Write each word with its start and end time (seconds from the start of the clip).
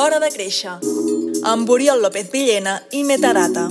L'Hora 0.00 0.16
de 0.16 0.30
Créixer, 0.32 0.78
amb 1.44 1.68
Oriol 1.68 2.00
López 2.00 2.30
Villena 2.32 2.78
i 2.96 3.02
Metarata. 3.04 3.66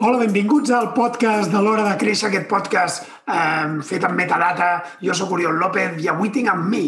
Hola, 0.00 0.22
benvinguts 0.22 0.72
al 0.72 0.94
podcast 0.96 1.52
de 1.52 1.60
l'Hora 1.60 1.84
de 1.84 1.92
Créixer, 2.00 2.30
aquest 2.30 2.48
podcast 2.48 3.04
eh, 3.04 3.76
fet 3.84 4.08
amb 4.08 4.16
Metadata. 4.16 4.70
Jo 5.04 5.12
sóc 5.12 5.34
Oriol 5.36 5.60
López 5.60 6.00
i 6.00 6.08
avui 6.08 6.32
tinc 6.32 6.48
amb 6.54 6.64
mi 6.72 6.86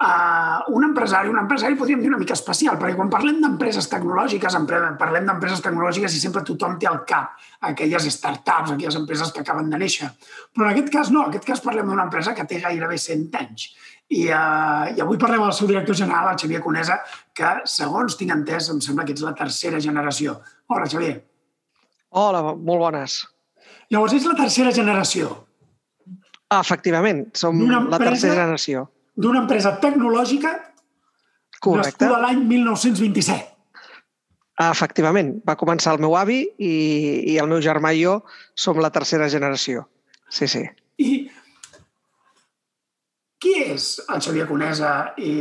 uh, 0.00 0.72
un 0.74 0.84
empresari, 0.84 1.28
un 1.28 1.38
empresari 1.38 1.76
podríem 1.76 2.00
dir 2.02 2.10
una 2.10 2.18
mica 2.20 2.34
especial, 2.36 2.78
perquè 2.78 2.96
quan 2.96 3.10
parlem 3.12 3.40
d'empreses 3.42 3.88
tecnològiques, 3.90 4.56
parlem 5.00 5.28
d'empreses 5.28 5.62
tecnològiques 5.64 6.14
i 6.14 6.22
sempre 6.22 6.44
tothom 6.46 6.78
té 6.78 6.88
al 6.90 7.02
cap 7.08 7.38
aquelles 7.68 8.08
startups, 8.14 8.74
aquelles 8.74 8.98
empreses 9.00 9.32
que 9.34 9.42
acaben 9.42 9.70
de 9.70 9.80
néixer. 9.80 10.10
Però 10.54 10.66
en 10.66 10.74
aquest 10.74 10.92
cas 10.94 11.12
no, 11.14 11.24
en 11.24 11.32
aquest 11.32 11.48
cas 11.48 11.62
parlem 11.64 11.88
d'una 11.90 12.06
empresa 12.08 12.34
que 12.34 12.46
té 12.48 12.60
gairebé 12.64 12.98
100 12.98 13.40
anys. 13.40 13.70
I, 14.08 14.28
uh, 14.32 14.88
I 14.94 15.02
avui 15.04 15.18
parlem 15.20 15.42
amb 15.42 15.50
el 15.50 15.56
seu 15.56 15.68
director 15.68 15.96
general, 15.98 16.30
el 16.32 16.38
Xavier 16.40 16.62
Conesa, 16.64 17.00
que, 17.36 17.56
segons 17.68 18.16
tinc 18.16 18.32
entès, 18.32 18.70
em 18.72 18.78
sembla 18.84 19.04
que 19.04 19.12
ets 19.16 19.24
la 19.26 19.34
tercera 19.36 19.80
generació. 19.84 20.38
Hola, 20.68 20.86
Xavier. 20.88 21.18
Hola, 22.16 22.40
molt 22.54 22.86
bones. 22.86 23.20
Llavors, 23.92 24.14
ets 24.16 24.28
la 24.28 24.36
tercera 24.38 24.72
generació. 24.72 25.34
Ah, 26.48 26.62
efectivament, 26.62 27.26
som 27.36 27.58
la 27.68 28.00
tercera 28.00 28.32
generació 28.32 28.86
d'una 29.18 29.42
empresa 29.44 29.74
tecnològica 29.82 30.54
Correcte. 31.58 32.06
nascuda 32.06 32.20
l'any 32.22 32.44
1927. 32.46 33.54
Ah, 34.58 34.72
efectivament, 34.74 35.36
va 35.46 35.54
començar 35.58 35.94
el 35.94 36.02
meu 36.02 36.16
avi 36.18 36.40
i, 36.42 36.74
i 37.32 37.38
el 37.38 37.50
meu 37.50 37.60
germà 37.62 37.92
i 37.94 38.02
jo 38.02 38.18
som 38.58 38.78
la 38.82 38.90
tercera 38.94 39.28
generació. 39.30 39.84
Sí, 40.34 40.48
sí. 40.50 40.64
I 40.98 41.28
qui 43.38 43.54
és 43.62 44.00
el 44.10 44.22
Xavier 44.22 44.48
Conesa 44.48 44.92
i, 45.22 45.34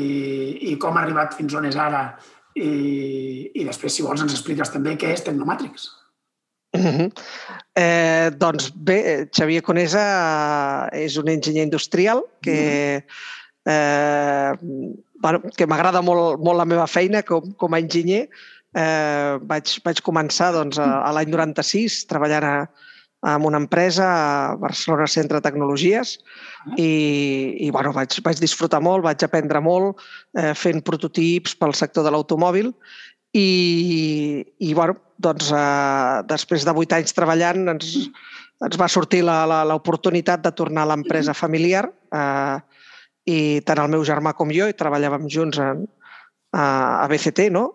i 0.69 0.75
com 0.81 0.97
ha 0.97 1.01
arribat 1.01 1.33
fins 1.37 1.55
on 1.57 1.65
és 1.69 1.77
ara? 1.81 2.11
I, 2.57 2.69
I 3.53 3.65
després, 3.65 3.93
si 3.93 4.05
vols, 4.05 4.21
ens 4.21 4.33
expliques 4.33 4.69
també 4.73 4.95
què 5.01 5.13
és 5.13 5.25
Tecnomatrix. 5.25 5.89
Uh 6.77 6.83
-huh. 6.83 7.09
eh, 7.73 8.29
doncs 8.37 8.69
bé, 8.75 9.29
Xavier 9.33 9.63
Conesa 9.63 10.89
és 10.93 11.17
un 11.17 11.29
enginyer 11.29 11.63
industrial 11.63 12.23
que 12.41 13.01
uh 13.01 13.01
-huh 13.01 13.36
eh, 13.67 14.51
bueno, 15.21 15.41
que 15.55 15.67
m'agrada 15.67 16.01
molt, 16.05 16.39
molt 16.43 16.61
la 16.61 16.67
meva 16.69 16.87
feina 16.87 17.23
com, 17.27 17.51
com 17.59 17.75
a 17.75 17.81
enginyer. 17.83 18.27
Eh, 18.77 19.33
vaig, 19.49 19.77
vaig 19.85 20.03
començar 20.05 20.51
doncs, 20.55 20.79
a, 20.79 20.87
a 21.07 21.13
l'any 21.15 21.31
96 21.33 22.03
treballant 22.09 22.45
a, 22.45 22.57
en 23.25 23.45
una 23.45 23.57
empresa 23.57 24.05
a 24.05 24.55
Barcelona 24.61 25.07
Centre 25.09 25.39
de 25.39 25.47
Tecnologies 25.47 26.17
i, 26.77 27.57
i 27.65 27.71
bueno, 27.73 27.91
vaig, 27.95 28.13
vaig 28.23 28.39
disfrutar 28.43 28.81
molt, 28.83 29.03
vaig 29.07 29.25
aprendre 29.25 29.61
molt 29.63 29.97
eh, 30.37 30.53
fent 30.53 30.83
prototips 30.85 31.57
pel 31.57 31.73
sector 31.73 32.05
de 32.05 32.13
l'automòbil 32.13 32.69
i, 33.33 34.45
i 34.59 34.73
bueno, 34.77 34.99
doncs, 35.17 35.49
eh, 35.49 36.21
després 36.29 36.67
de 36.67 36.75
vuit 36.77 36.93
anys 36.93 37.17
treballant 37.17 37.73
ens, 37.73 37.95
ens 38.63 38.79
va 38.79 38.91
sortir 38.91 39.23
l'oportunitat 39.25 40.45
de 40.45 40.53
tornar 40.53 40.85
a 40.85 40.93
l'empresa 40.93 41.33
familiar 41.33 41.87
eh, 42.13 42.57
i 43.27 43.37
tant 43.67 43.81
el 43.83 43.91
meu 43.91 44.05
germà 44.07 44.33
com 44.37 44.51
jo, 44.55 44.69
i 44.69 44.75
treballàvem 44.77 45.27
junts 45.31 45.59
en, 45.59 45.83
a, 46.55 46.65
a 47.03 47.05
BCT, 47.11 47.49
no? 47.51 47.65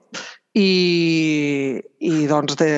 I, 0.56 1.80
i 2.00 2.14
doncs, 2.28 2.56
de, 2.60 2.72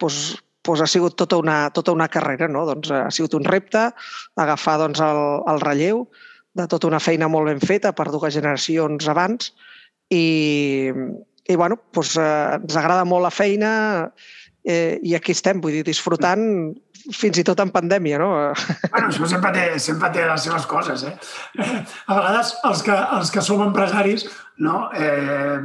doncs, 0.00 0.20
doncs 0.66 0.84
ha 0.84 0.88
sigut 0.90 1.16
tota 1.20 1.38
una, 1.40 1.58
tota 1.76 1.94
una 1.96 2.08
carrera, 2.12 2.48
no? 2.48 2.64
Doncs 2.68 2.92
ha 2.92 3.06
sigut 3.14 3.36
un 3.38 3.46
repte 3.48 3.88
agafar 4.40 4.78
doncs, 4.82 5.02
el, 5.04 5.22
el 5.52 5.62
relleu 5.64 6.06
de 6.56 6.66
tota 6.72 6.88
una 6.88 7.00
feina 7.02 7.28
molt 7.28 7.52
ben 7.52 7.60
feta 7.60 7.92
per 7.92 8.08
dues 8.08 8.34
generacions 8.34 9.08
abans 9.12 9.52
i, 10.12 10.92
i 11.44 11.56
bueno, 11.56 11.78
doncs, 11.92 12.16
eh, 12.16 12.56
ens 12.62 12.80
agrada 12.80 13.04
molt 13.08 13.26
la 13.28 13.34
feina 13.34 13.70
eh, 14.64 14.98
i 15.02 15.14
aquí 15.16 15.36
estem, 15.36 15.60
vull 15.60 15.78
dir, 15.78 15.84
disfrutant 15.86 16.46
fins 17.14 17.38
i 17.38 17.44
tot 17.46 17.60
en 17.62 17.70
pandèmia, 17.74 18.18
no? 18.18 18.30
Bueno, 18.90 19.08
això 19.08 19.28
sempre 19.30 19.52
té, 19.54 19.66
sempre 19.82 20.10
té 20.14 20.24
les 20.26 20.46
seves 20.48 20.66
coses, 20.70 21.04
eh? 21.06 21.14
A 22.06 22.18
vegades 22.18 22.52
els 22.66 22.82
que, 22.86 22.96
els 23.18 23.32
que 23.34 23.44
som 23.44 23.62
empresaris, 23.66 24.26
no? 24.66 24.86
Eh, 24.96 25.58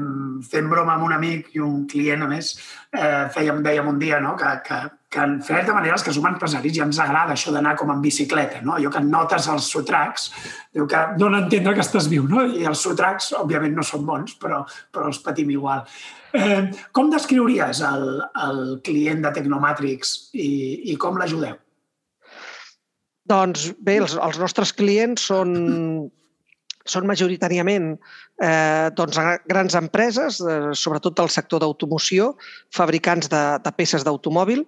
fent 0.51 0.69
broma 0.71 0.97
amb 0.97 1.07
un 1.09 1.15
amic 1.17 1.53
i 1.55 1.63
un 1.63 1.85
client, 1.91 2.25
a 2.25 2.29
més, 2.31 2.53
eh, 2.93 3.27
fèiem, 3.33 3.63
dèiem 3.65 3.89
un 3.89 4.01
dia 4.01 4.19
no? 4.23 4.35
que, 4.39 4.53
que, 4.67 4.81
que 5.11 5.19
en 5.19 5.41
certa 5.43 5.73
manera 5.75 5.97
els 5.97 6.05
que 6.07 6.13
som 6.15 6.25
empresaris 6.29 6.77
ja 6.77 6.85
ens 6.87 6.99
agrada 7.03 7.35
això 7.35 7.51
d'anar 7.51 7.73
com 7.79 7.89
en 7.91 7.99
bicicleta, 8.03 8.61
no? 8.63 8.77
Allò 8.77 8.91
que 8.93 9.01
notes 9.03 9.49
els 9.51 9.67
sotracs, 9.73 10.29
diu 10.71 10.85
que 10.87 11.01
dona 11.19 11.41
a 11.41 11.43
entendre 11.43 11.73
que 11.75 11.83
estàs 11.83 12.07
viu, 12.11 12.23
no? 12.31 12.45
I 12.47 12.63
els 12.69 12.83
sotracs, 12.85 13.33
òbviament, 13.35 13.75
no 13.75 13.83
són 13.83 14.05
bons, 14.07 14.37
però, 14.39 14.61
però 14.95 15.09
els 15.11 15.19
patim 15.25 15.51
igual. 15.51 15.83
Eh, 16.31 16.61
com 16.95 17.11
descriuries 17.11 17.83
el, 17.83 18.07
el 18.45 18.61
client 18.87 19.19
de 19.25 19.33
Tecnomatrix 19.35 20.15
i, 20.31 20.47
i 20.93 20.95
com 20.95 21.19
l'ajudeu? 21.19 21.59
Doncs 23.27 23.67
bé, 23.83 23.99
els, 24.05 24.15
els 24.15 24.39
nostres 24.39 24.71
clients 24.79 25.27
són, 25.27 25.51
són 26.87 27.07
majoritàriament 27.09 27.93
eh, 27.93 28.89
doncs, 28.97 29.19
grans 29.49 29.77
empreses, 29.79 30.41
eh, 30.41 30.71
sobretot 30.77 31.17
del 31.17 31.31
sector 31.33 31.63
d'automoció, 31.63 32.33
fabricants 32.73 33.31
de, 33.31 33.43
de 33.63 33.73
peces 33.77 34.05
d'automòbil, 34.07 34.65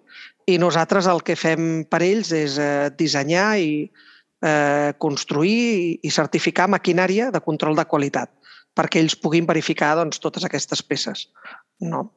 i 0.47 0.59
nosaltres 0.59 1.07
el 1.07 1.23
que 1.23 1.37
fem 1.39 1.83
per 1.89 2.03
ells 2.03 2.33
és 2.35 2.59
eh, 2.59 2.89
dissenyar 2.99 3.49
i 3.63 3.73
eh, 3.85 4.91
construir 4.99 5.99
i 6.03 6.11
certificar 6.11 6.69
maquinària 6.71 7.31
de 7.31 7.43
control 7.43 7.79
de 7.79 7.87
qualitat 7.87 8.33
perquè 8.73 9.01
ells 9.01 9.15
puguin 9.19 9.45
verificar 9.45 9.93
doncs, 9.99 10.19
totes 10.21 10.45
aquestes 10.47 10.81
peces. 10.81 11.27
No? 11.85 12.07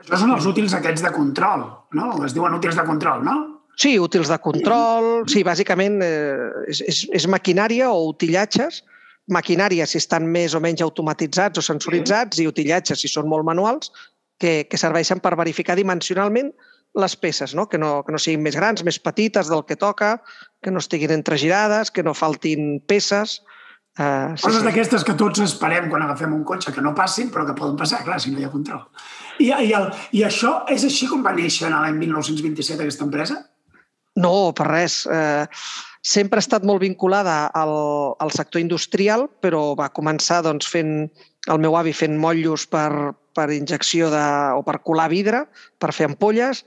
Això 0.00 0.22
són 0.22 0.32
els 0.32 0.46
útils 0.48 0.74
aquests 0.76 1.04
de 1.04 1.12
control, 1.12 1.66
no? 1.96 2.12
Es 2.24 2.34
diuen 2.36 2.56
útils 2.56 2.78
de 2.78 2.84
control, 2.88 3.24
no? 3.26 3.36
Sí, 3.80 3.94
útils 4.00 4.28
de 4.28 4.38
control, 4.42 5.10
sí, 5.30 5.44
bàsicament 5.46 6.00
eh, 6.04 6.48
és, 6.68 6.80
és, 6.88 7.02
és 7.20 7.26
maquinària 7.30 7.90
o 7.92 8.08
utillatges, 8.10 8.82
maquinària 9.32 9.86
si 9.86 10.00
estan 10.00 10.26
més 10.30 10.54
o 10.54 10.60
menys 10.62 10.82
automatitzats 10.84 11.60
o 11.60 11.64
sensoritzats 11.64 12.40
i 12.42 12.48
utillatges 12.50 13.02
si 13.02 13.10
són 13.10 13.28
molt 13.30 13.46
manuals, 13.46 13.92
que, 14.40 14.64
que 14.70 14.80
serveixen 14.80 15.20
per 15.20 15.36
verificar 15.38 15.76
dimensionalment 15.78 16.52
les 16.98 17.14
peces, 17.16 17.54
no? 17.54 17.68
Que, 17.70 17.78
no, 17.78 18.00
que 18.02 18.12
no 18.12 18.18
siguin 18.18 18.42
més 18.42 18.56
grans, 18.58 18.82
més 18.82 18.98
petites 18.98 19.50
del 19.52 19.62
que 19.68 19.78
toca, 19.78 20.16
que 20.62 20.72
no 20.74 20.82
estiguin 20.82 21.14
entregirades, 21.14 21.92
que 21.94 22.06
no 22.06 22.16
faltin 22.18 22.80
peces, 22.90 23.40
Uh, 23.98 24.36
sí, 24.38 24.46
Coses 24.46 24.60
sí. 24.60 24.64
d'aquestes 24.68 25.02
que 25.04 25.14
tots 25.18 25.42
esperem 25.42 25.88
quan 25.90 26.04
agafem 26.04 26.30
un 26.32 26.44
cotxe, 26.46 26.70
que 26.72 26.80
no 26.80 26.92
passin, 26.96 27.28
però 27.34 27.42
que 27.44 27.56
poden 27.58 27.74
passar, 27.76 27.98
clar, 28.06 28.20
si 28.22 28.30
no 28.30 28.38
hi 28.38 28.46
ha 28.46 28.52
control. 28.52 28.84
I, 29.42 29.50
i, 29.50 29.72
el, 29.76 29.88
i 30.16 30.22
això 30.24 30.60
és 30.70 30.84
així 30.86 31.08
com 31.10 31.24
va 31.26 31.34
néixer 31.36 31.66
en 31.68 31.74
l'any 31.74 31.98
1927 31.98 32.86
aquesta 32.86 33.04
empresa? 33.04 33.40
No, 34.22 34.52
per 34.56 34.68
res. 34.70 35.02
Eh, 35.10 35.42
sempre 36.00 36.40
ha 36.40 36.44
estat 36.44 36.64
molt 36.64 36.80
vinculada 36.80 37.50
al, 37.56 37.72
al 38.18 38.32
sector 38.32 38.60
industrial, 38.60 39.28
però 39.40 39.74
va 39.76 39.90
començar 39.92 40.40
doncs, 40.46 40.68
fent 40.68 41.10
el 41.48 41.60
meu 41.60 41.76
avi 41.76 41.92
fent 41.96 42.18
motllos 42.20 42.66
per, 42.68 43.12
per 43.36 43.48
injecció 43.52 44.10
de, 44.12 44.24
o 44.56 44.64
per 44.64 44.80
colar 44.84 45.08
vidre, 45.12 45.44
per 45.80 45.92
fer 45.96 46.10
ampolles. 46.10 46.64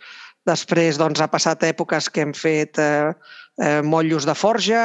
Després 0.50 0.98
doncs, 1.00 1.22
ha 1.22 1.30
passat 1.32 1.64
èpoques 1.66 2.10
que 2.12 2.26
hem 2.26 2.34
fet 2.36 2.80
eh, 2.82 3.14
eh, 3.62 3.82
motllos 3.86 4.28
de 4.28 4.36
forja, 4.36 4.84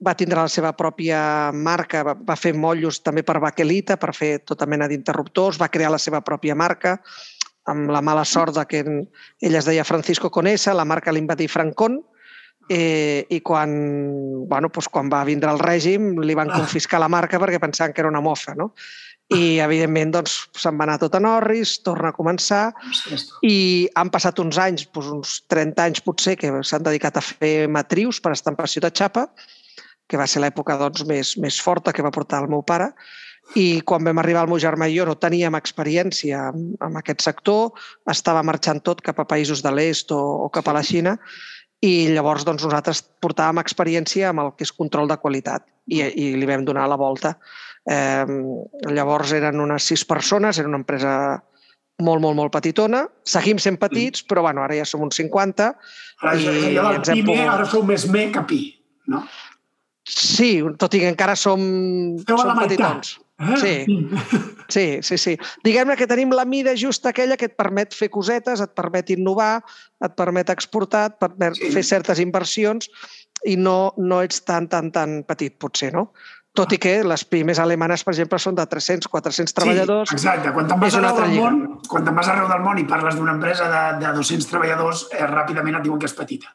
va 0.00 0.16
tindre 0.16 0.40
la 0.40 0.48
seva 0.48 0.72
pròpia 0.76 1.52
marca, 1.52 2.02
va, 2.04 2.14
va 2.16 2.36
fer 2.36 2.54
motllos 2.56 3.02
també 3.04 3.22
per 3.22 3.38
Baquelita, 3.42 3.98
per 4.00 4.14
fer 4.16 4.38
tota 4.48 4.66
mena 4.66 4.88
d'interruptors, 4.88 5.60
va 5.60 5.68
crear 5.68 5.92
la 5.92 6.00
seva 6.00 6.22
pròpia 6.24 6.56
marca, 6.56 6.96
amb 7.68 7.92
la 7.92 8.00
mala 8.00 8.24
sort 8.24 8.56
de 8.56 8.64
que 8.66 8.80
ell 8.80 9.56
es 9.56 9.68
deia 9.68 9.84
Francisco 9.84 10.30
Conesa, 10.32 10.72
la 10.74 10.88
marca 10.88 11.12
li 11.12 11.20
va 11.28 11.36
dir 11.36 11.50
Francón, 11.52 12.00
eh, 12.70 13.26
i 13.28 13.40
quan, 13.42 13.70
bueno, 14.46 14.70
doncs 14.70 14.88
quan 14.94 15.10
va 15.10 15.24
vindre 15.26 15.50
el 15.50 15.58
règim 15.58 16.12
li 16.22 16.36
van 16.38 16.52
ah. 16.52 16.60
confiscar 16.60 17.00
la 17.02 17.10
marca 17.10 17.40
perquè 17.42 17.58
pensaven 17.58 17.94
que 17.94 18.04
era 18.04 18.12
una 18.12 18.22
mofa, 18.22 18.54
no? 18.54 18.70
I, 19.30 19.60
evidentment, 19.62 20.10
doncs, 20.14 20.36
se'n 20.58 20.78
va 20.78 20.86
anar 20.88 20.96
tot 20.98 21.14
a 21.14 21.20
Norris, 21.22 21.76
torna 21.86 22.10
a 22.10 22.14
començar, 22.14 22.72
i 23.46 23.86
han 23.94 24.10
passat 24.10 24.40
uns 24.42 24.58
anys, 24.58 24.88
doncs 24.90 25.10
uns 25.14 25.34
30 25.50 25.84
anys 25.84 26.02
potser, 26.02 26.34
que 26.38 26.50
s'han 26.66 26.86
dedicat 26.86 27.18
a 27.18 27.22
fer 27.22 27.68
matrius 27.70 28.18
per 28.22 28.32
estampació 28.34 28.82
de 28.82 28.90
xapa, 28.90 29.28
que 30.10 30.18
va 30.18 30.26
ser 30.26 30.42
l'època 30.42 30.74
doncs, 30.80 31.04
més, 31.06 31.36
més 31.38 31.60
forta 31.62 31.94
que 31.94 32.02
va 32.02 32.10
portar 32.14 32.42
el 32.42 32.50
meu 32.50 32.64
pare, 32.66 32.90
i 33.58 33.80
quan 33.86 34.02
vam 34.06 34.18
arribar 34.22 34.42
el 34.46 34.50
meu 34.50 34.58
germà 34.62 34.86
i 34.90 34.98
jo 34.98 35.06
no 35.06 35.16
teníem 35.18 35.54
experiència 35.58 36.48
en, 36.50 36.72
en 36.82 36.98
aquest 36.98 37.22
sector, 37.22 37.70
estava 38.10 38.42
marxant 38.46 38.82
tot 38.82 39.02
cap 39.02 39.22
a 39.22 39.26
països 39.30 39.62
de 39.62 39.70
l'est 39.74 40.10
o, 40.14 40.20
o 40.46 40.50
cap 40.54 40.70
a 40.70 40.74
la 40.74 40.82
Xina, 40.86 41.16
i 41.80 41.92
llavors 42.12 42.44
doncs, 42.44 42.64
nosaltres 42.66 43.00
portàvem 43.24 43.62
experiència 43.62 44.30
amb 44.30 44.44
el 44.44 44.50
que 44.56 44.66
és 44.66 44.72
control 44.76 45.08
de 45.08 45.16
qualitat 45.20 45.64
i, 45.88 46.02
i 46.04 46.32
li 46.36 46.48
vam 46.48 46.64
donar 46.66 46.86
la 46.90 46.98
volta. 47.00 47.34
Eh, 47.88 48.26
llavors 48.92 49.32
eren 49.36 49.62
unes 49.64 49.86
sis 49.88 50.04
persones, 50.04 50.60
era 50.60 50.68
una 50.68 50.80
empresa 50.82 51.14
molt, 52.00 52.20
molt, 52.20 52.36
molt 52.36 52.52
petitona. 52.52 53.04
Seguim 53.28 53.60
sent 53.60 53.78
petits, 53.80 54.24
però 54.26 54.44
bueno, 54.44 54.64
ara 54.64 54.76
ja 54.76 54.88
som 54.88 55.04
uns 55.06 55.16
50. 55.20 55.70
Ara, 56.20 56.34
i, 56.36 56.50
i 56.74 56.76
ens 56.80 57.12
hem 57.12 57.24
pogut... 57.24 57.46
ara 57.54 57.68
sou 57.68 57.84
més 57.86 58.06
me 58.12 58.28
que 58.34 58.44
pi, 58.48 58.60
no? 59.12 59.24
Sí, 60.10 60.58
tot 60.80 60.96
i 60.96 61.02
que 61.02 61.10
encara 61.12 61.36
som, 61.38 61.60
Feu 62.26 62.40
som 62.40 62.48
la 62.50 62.56
meitat. 62.58 63.14
Eh? 63.40 63.56
Sí. 63.60 64.08
Sí, 64.70 65.00
sí, 65.02 65.16
sí. 65.18 65.32
Diguem-ne 65.66 65.96
que 65.98 66.06
tenim 66.06 66.30
la 66.30 66.44
mida 66.46 66.70
justa 66.78 67.08
aquella 67.10 67.34
que 67.36 67.48
et 67.50 67.56
permet 67.58 67.90
fer 67.90 68.06
cosetes, 68.14 68.60
et 68.62 68.70
permet 68.78 69.08
innovar, 69.10 69.64
et 69.98 70.12
permet 70.14 70.52
exportar, 70.54 71.08
et 71.10 71.16
permet 71.18 71.56
Sí. 71.58 71.72
fer 71.74 71.82
certes 71.82 72.20
inversions 72.22 72.86
i 73.50 73.56
no, 73.58 73.94
no 73.98 74.20
ets 74.22 74.44
tan, 74.46 74.68
tan, 74.70 74.92
tan 74.94 75.24
petit, 75.26 75.56
potser, 75.58 75.90
no? 75.92 76.12
Tot 76.54 76.70
i 76.74 76.78
que 76.78 77.00
les 77.02 77.24
pimes 77.26 77.58
alemanes, 77.58 78.04
per 78.06 78.14
exemple, 78.14 78.38
són 78.38 78.54
de 78.54 78.66
300, 78.66 79.08
400 79.10 79.54
treballadors. 79.58 80.10
Sí, 80.10 80.16
exacte. 80.20 80.52
Quan 80.54 80.70
te'n 80.70 80.80
vas 80.86 80.94
arreu 80.98 81.18
del 81.18 81.30
lliga. 81.34 81.50
món, 81.50 81.80
quan 81.90 82.06
te'n 82.06 82.14
vas 82.14 82.28
arreu 82.30 82.48
del 82.50 82.62
món 82.62 82.78
i 82.78 82.86
parles 82.90 83.18
d'una 83.18 83.34
empresa 83.34 83.66
de, 83.74 83.84
de 84.06 84.14
200 84.22 84.48
treballadors, 84.50 85.08
eh, 85.18 85.26
ràpidament 85.26 85.78
et 85.78 85.82
diuen 85.82 85.98
que 85.98 86.06
és 86.06 86.14
petita. 86.14 86.54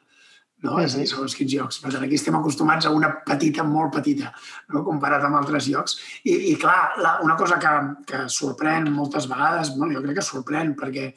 No? 0.64 0.78
És 0.80 0.94
a 0.94 1.00
dir, 1.02 1.06
segons 1.10 1.34
quins 1.36 1.52
llocs. 1.52 1.78
Per 1.82 1.90
tant, 1.92 2.04
aquí 2.06 2.16
estem 2.16 2.36
acostumats 2.38 2.88
a 2.88 2.92
una 2.96 3.10
petita, 3.26 3.64
molt 3.66 3.92
petita, 3.98 4.30
no? 4.72 4.82
comparat 4.86 5.24
amb 5.26 5.36
altres 5.36 5.68
llocs. 5.68 5.98
I, 6.24 6.36
i 6.52 6.54
clar, 6.60 6.96
la, 7.02 7.16
una 7.24 7.36
cosa 7.36 7.58
que, 7.62 7.72
que 8.08 8.22
sorprèn 8.32 8.88
moltes 8.94 9.28
vegades, 9.28 9.74
bueno, 9.76 9.98
jo 9.98 10.04
crec 10.06 10.20
que 10.20 10.24
sorprèn, 10.24 10.72
perquè, 10.78 11.10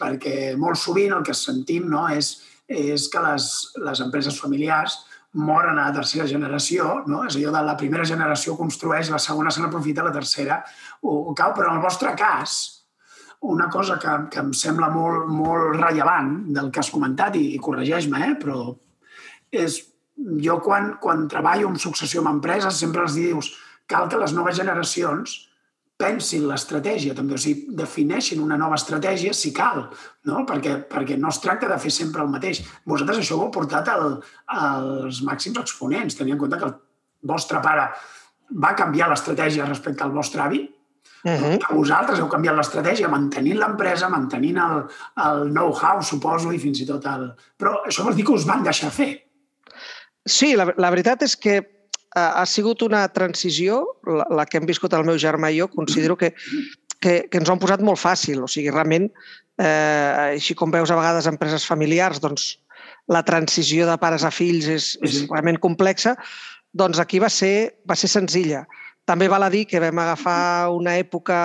perquè 0.00 0.36
molt 0.60 0.80
sovint 0.80 1.12
el 1.18 1.26
que 1.26 1.36
sentim 1.36 1.90
no? 1.92 2.06
és, 2.08 2.38
és 2.66 3.10
que 3.12 3.20
les, 3.26 3.50
les 3.84 4.02
empreses 4.06 4.40
familiars 4.40 5.02
moren 5.36 5.76
a 5.76 5.90
la 5.90 5.92
tercera 5.92 6.24
generació, 6.30 7.02
no? 7.10 7.20
és 7.28 7.36
allò 7.36 7.52
de 7.52 7.62
la 7.66 7.76
primera 7.76 8.06
generació 8.08 8.56
construeix, 8.56 9.12
la 9.12 9.20
segona 9.20 9.52
se 9.52 9.60
n'aprofita, 9.60 10.06
la 10.06 10.14
tercera 10.14 10.62
ho, 11.02 11.12
ho 11.12 11.36
cau. 11.36 11.52
Però 11.52 11.68
en 11.68 11.76
el 11.76 11.84
vostre 11.84 12.14
cas, 12.16 12.56
una 13.44 13.68
cosa 13.68 13.98
que, 14.00 14.16
que 14.32 14.40
em 14.40 14.50
sembla 14.56 14.88
molt, 14.88 15.28
molt 15.28 15.76
rellevant 15.76 16.32
del 16.56 16.72
que 16.72 16.80
has 16.80 16.90
comentat, 16.90 17.36
i, 17.36 17.52
i 17.52 17.60
corregeix-me, 17.60 18.24
eh? 18.30 18.34
però 18.40 18.64
és, 19.64 19.80
jo 20.42 20.60
quan, 20.64 20.94
quan 21.02 21.26
treballo 21.28 21.68
en 21.68 21.80
successió 21.80 22.22
amb 22.22 22.34
empreses 22.36 22.78
sempre 22.80 23.04
els 23.04 23.16
dius 23.18 23.52
cal 23.86 24.08
que 24.10 24.18
les 24.20 24.32
noves 24.34 24.56
generacions 24.56 25.36
pensin 25.96 26.44
l'estratègia 26.44 27.14
també, 27.16 27.36
o 27.36 27.40
sigui, 27.40 27.72
defineixin 27.76 28.42
una 28.44 28.58
nova 28.60 28.76
estratègia 28.76 29.32
si 29.32 29.52
cal, 29.56 29.86
no? 30.28 30.42
Perquè, 30.48 30.76
perquè 30.90 31.16
no 31.16 31.30
es 31.32 31.40
tracta 31.40 31.70
de 31.70 31.78
fer 31.80 31.92
sempre 31.94 32.20
el 32.24 32.32
mateix. 32.32 32.60
Vosaltres 32.84 33.22
això 33.22 33.38
ho 33.38 33.46
heu 33.46 33.52
portat 33.54 33.88
al, 33.88 34.18
als 34.52 35.22
màxims 35.24 35.62
exponents, 35.62 36.18
tenint 36.18 36.36
en 36.36 36.42
compte 36.42 36.60
que 36.60 36.68
el 36.68 36.76
vostre 37.32 37.62
pare 37.64 37.88
va 38.62 38.74
canviar 38.76 39.08
l'estratègia 39.10 39.68
respecte 39.68 40.04
al 40.04 40.16
vostre 40.16 40.44
avi, 40.44 40.66
Uh 41.26 41.32
-huh. 41.32 41.58
que 41.58 41.74
vosaltres 41.74 42.18
heu 42.20 42.28
canviat 42.28 42.54
l'estratègia 42.54 43.08
mantenint 43.08 43.58
l'empresa, 43.58 44.08
mantenint 44.08 44.58
el, 44.58 44.84
el 45.24 45.50
know-how, 45.50 46.02
suposo, 46.02 46.52
i 46.52 46.58
fins 46.58 46.80
i 46.80 46.86
tot 46.86 47.04
el... 47.06 47.34
Però 47.58 47.82
això 47.86 48.04
vol 48.04 48.14
dir 48.14 48.24
que 48.24 48.32
us 48.32 48.46
van 48.46 48.62
deixar 48.62 48.90
fer. 48.90 49.25
Sí, 50.26 50.54
la, 50.58 50.68
la 50.76 50.90
veritat 50.90 51.22
és 51.26 51.36
que 51.38 51.60
ha, 52.16 52.42
ha 52.42 52.46
sigut 52.50 52.82
una 52.82 53.04
transició, 53.14 53.82
la, 54.10 54.26
la 54.40 54.46
que 54.48 54.60
hem 54.60 54.68
viscut 54.68 54.94
el 54.96 55.06
meu 55.06 55.18
germà 55.22 55.52
i 55.54 55.60
jo, 55.60 55.70
considero 55.72 56.16
que, 56.18 56.32
que, 57.00 57.18
que 57.30 57.40
ens 57.40 57.48
ho 57.48 57.54
han 57.54 57.62
posat 57.62 57.84
molt 57.86 58.00
fàcil. 58.02 58.42
O 58.42 58.50
sigui, 58.50 58.72
realment, 58.74 59.08
eh, 59.60 60.36
així 60.36 60.56
com 60.58 60.74
veus 60.74 60.90
a 60.90 60.98
vegades 60.98 61.28
empreses 61.30 61.66
familiars, 61.68 62.20
doncs 62.24 62.56
la 63.10 63.22
transició 63.26 63.86
de 63.86 63.96
pares 64.02 64.26
a 64.26 64.32
fills 64.34 64.66
és, 64.70 64.90
és 65.06 65.22
realment 65.30 65.60
complexa, 65.62 66.16
doncs 66.76 66.98
aquí 67.00 67.20
va 67.22 67.30
ser, 67.32 67.78
va 67.88 67.96
ser 67.96 68.10
senzilla. 68.10 68.64
També 69.06 69.28
val 69.30 69.46
a 69.46 69.50
dir 69.52 69.62
que 69.70 69.78
vam 69.78 70.00
agafar 70.02 70.72
una 70.74 70.96
època 70.98 71.36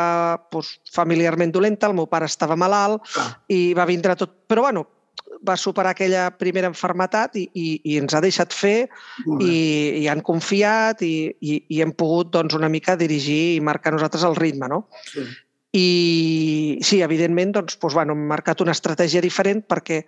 doncs, 0.52 0.80
familiarment 0.92 1.54
dolenta, 1.54 1.92
el 1.92 1.94
meu 2.00 2.08
pare 2.10 2.26
estava 2.26 2.58
malalt 2.58 3.06
Clar. 3.14 3.28
i 3.54 3.62
va 3.78 3.86
vindre 3.86 4.18
tot... 4.18 4.34
Però 4.50 4.66
bueno, 4.66 4.88
va 5.48 5.58
superar 5.58 5.94
aquella 5.96 6.28
primera 6.38 6.70
enfermetat 6.70 7.38
i, 7.40 7.46
i, 7.54 7.68
i 7.94 7.98
ens 8.02 8.14
ha 8.14 8.22
deixat 8.24 8.54
fer 8.54 8.90
i, 9.42 9.54
i 10.02 10.08
han 10.12 10.22
confiat 10.26 11.02
i, 11.06 11.14
i, 11.42 11.62
i 11.70 11.82
hem 11.82 11.94
pogut 11.98 12.32
doncs, 12.34 12.58
una 12.58 12.70
mica 12.70 12.98
dirigir 13.00 13.56
i 13.56 13.64
marcar 13.64 13.96
nosaltres 13.96 14.26
el 14.28 14.38
ritme. 14.38 14.70
No? 14.72 14.84
Sí. 15.08 15.26
I 15.72 15.88
sí, 16.84 17.00
evidentment, 17.02 17.56
doncs, 17.56 17.78
doncs, 17.80 17.96
bueno, 17.96 18.14
hem 18.14 18.28
marcat 18.30 18.62
una 18.62 18.76
estratègia 18.76 19.24
diferent 19.24 19.64
perquè 19.70 20.04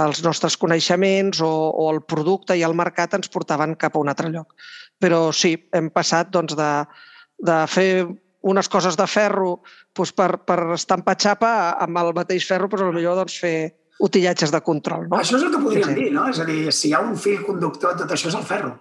els 0.00 0.24
nostres 0.24 0.56
coneixements 0.58 1.38
o, 1.44 1.52
o 1.70 1.90
el 1.92 2.00
producte 2.02 2.56
i 2.58 2.64
el 2.66 2.74
mercat 2.74 3.14
ens 3.14 3.30
portaven 3.30 3.76
cap 3.78 3.94
a 3.94 4.02
un 4.02 4.10
altre 4.10 4.32
lloc. 4.32 4.56
Però 4.98 5.28
sí, 5.32 5.54
hem 5.76 5.92
passat 5.94 6.32
doncs, 6.34 6.56
de, 6.58 6.72
de 7.46 7.58
fer 7.70 7.88
unes 8.44 8.68
coses 8.68 8.98
de 8.98 9.06
ferro 9.08 9.60
doncs, 9.96 10.12
per, 10.16 10.30
per 10.48 10.58
estampar 10.74 11.16
xapa 11.20 11.54
amb 11.84 12.00
el 12.02 12.12
mateix 12.16 12.48
ferro, 12.48 12.68
però 12.72 12.90
potser 12.90 13.14
doncs, 13.20 13.38
fer 13.44 13.56
utillatges 14.04 14.50
de 14.52 14.60
control. 14.66 15.06
No? 15.08 15.18
Això 15.22 15.38
és 15.38 15.42
el 15.46 15.52
que 15.54 15.60
podríem 15.62 15.88
Sí, 15.88 15.94
sí. 15.94 16.00
dir, 16.04 16.12
no? 16.12 16.26
És 16.28 16.40
a 16.40 16.44
dir, 16.48 16.72
si 16.72 16.88
hi 16.90 16.94
ha 16.94 17.00
un 17.00 17.16
fil 17.16 17.40
conductor, 17.46 17.96
tot 17.96 18.10
això 18.12 18.28
és 18.28 18.34
el 18.38 18.44
ferro. 18.48 18.74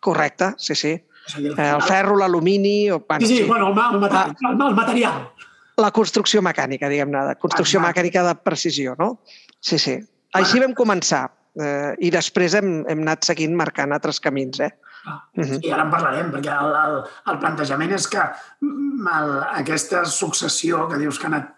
Correcte, 0.00 0.52
sí, 0.58 0.74
sí. 0.74 0.94
Dir, 1.36 1.52
Eh, 1.58 1.70
El 1.74 1.82
ferro, 1.82 2.16
l'alumini... 2.16 2.90
o- 2.90 3.00
Bueno, 3.06 3.26
Sí, 3.26 3.34
sí, 3.36 3.42
sí. 3.42 3.48
bueno, 3.48 3.68
el, 3.68 3.78
el, 3.94 4.00
material, 4.00 4.36
el, 4.50 4.62
el 4.68 4.74
material. 4.74 5.30
La 5.78 5.90
construcció 5.92 6.40
mecànica, 6.42 6.88
diguem-ne, 6.90 7.20
de 7.28 7.34
construcció 7.36 7.78
Exacte. 7.78 8.00
mecànica 8.00 8.22
de 8.26 8.34
precisió, 8.42 8.94
no? 8.98 9.20
Sí, 9.60 9.78
sí. 9.78 9.98
Així 10.34 10.58
vam 10.60 10.72
començar 10.74 11.26
eh, 11.58 11.94
i 12.00 12.10
després 12.10 12.54
hem, 12.58 12.84
hem 12.88 13.00
anat 13.04 13.24
seguint 13.28 13.54
marcant 13.56 13.92
altres 13.92 14.20
camins, 14.20 14.60
eh? 14.60 14.70
Ah, 15.06 15.22
Mhm. 15.34 15.60
I 15.62 15.70
ara 15.72 15.84
en 15.84 15.90
parlarem, 15.90 16.32
perquè 16.32 16.50
el, 16.52 16.74
el, 16.74 16.96
el 17.32 17.38
plantejament 17.38 17.92
és 17.94 18.08
que 18.08 18.18
el, 18.60 19.30
aquesta 19.62 20.04
successió 20.04 20.88
que 20.88 20.98
dius 20.98 21.18
que 21.18 21.26
ha 21.26 21.30
anat 21.34 21.54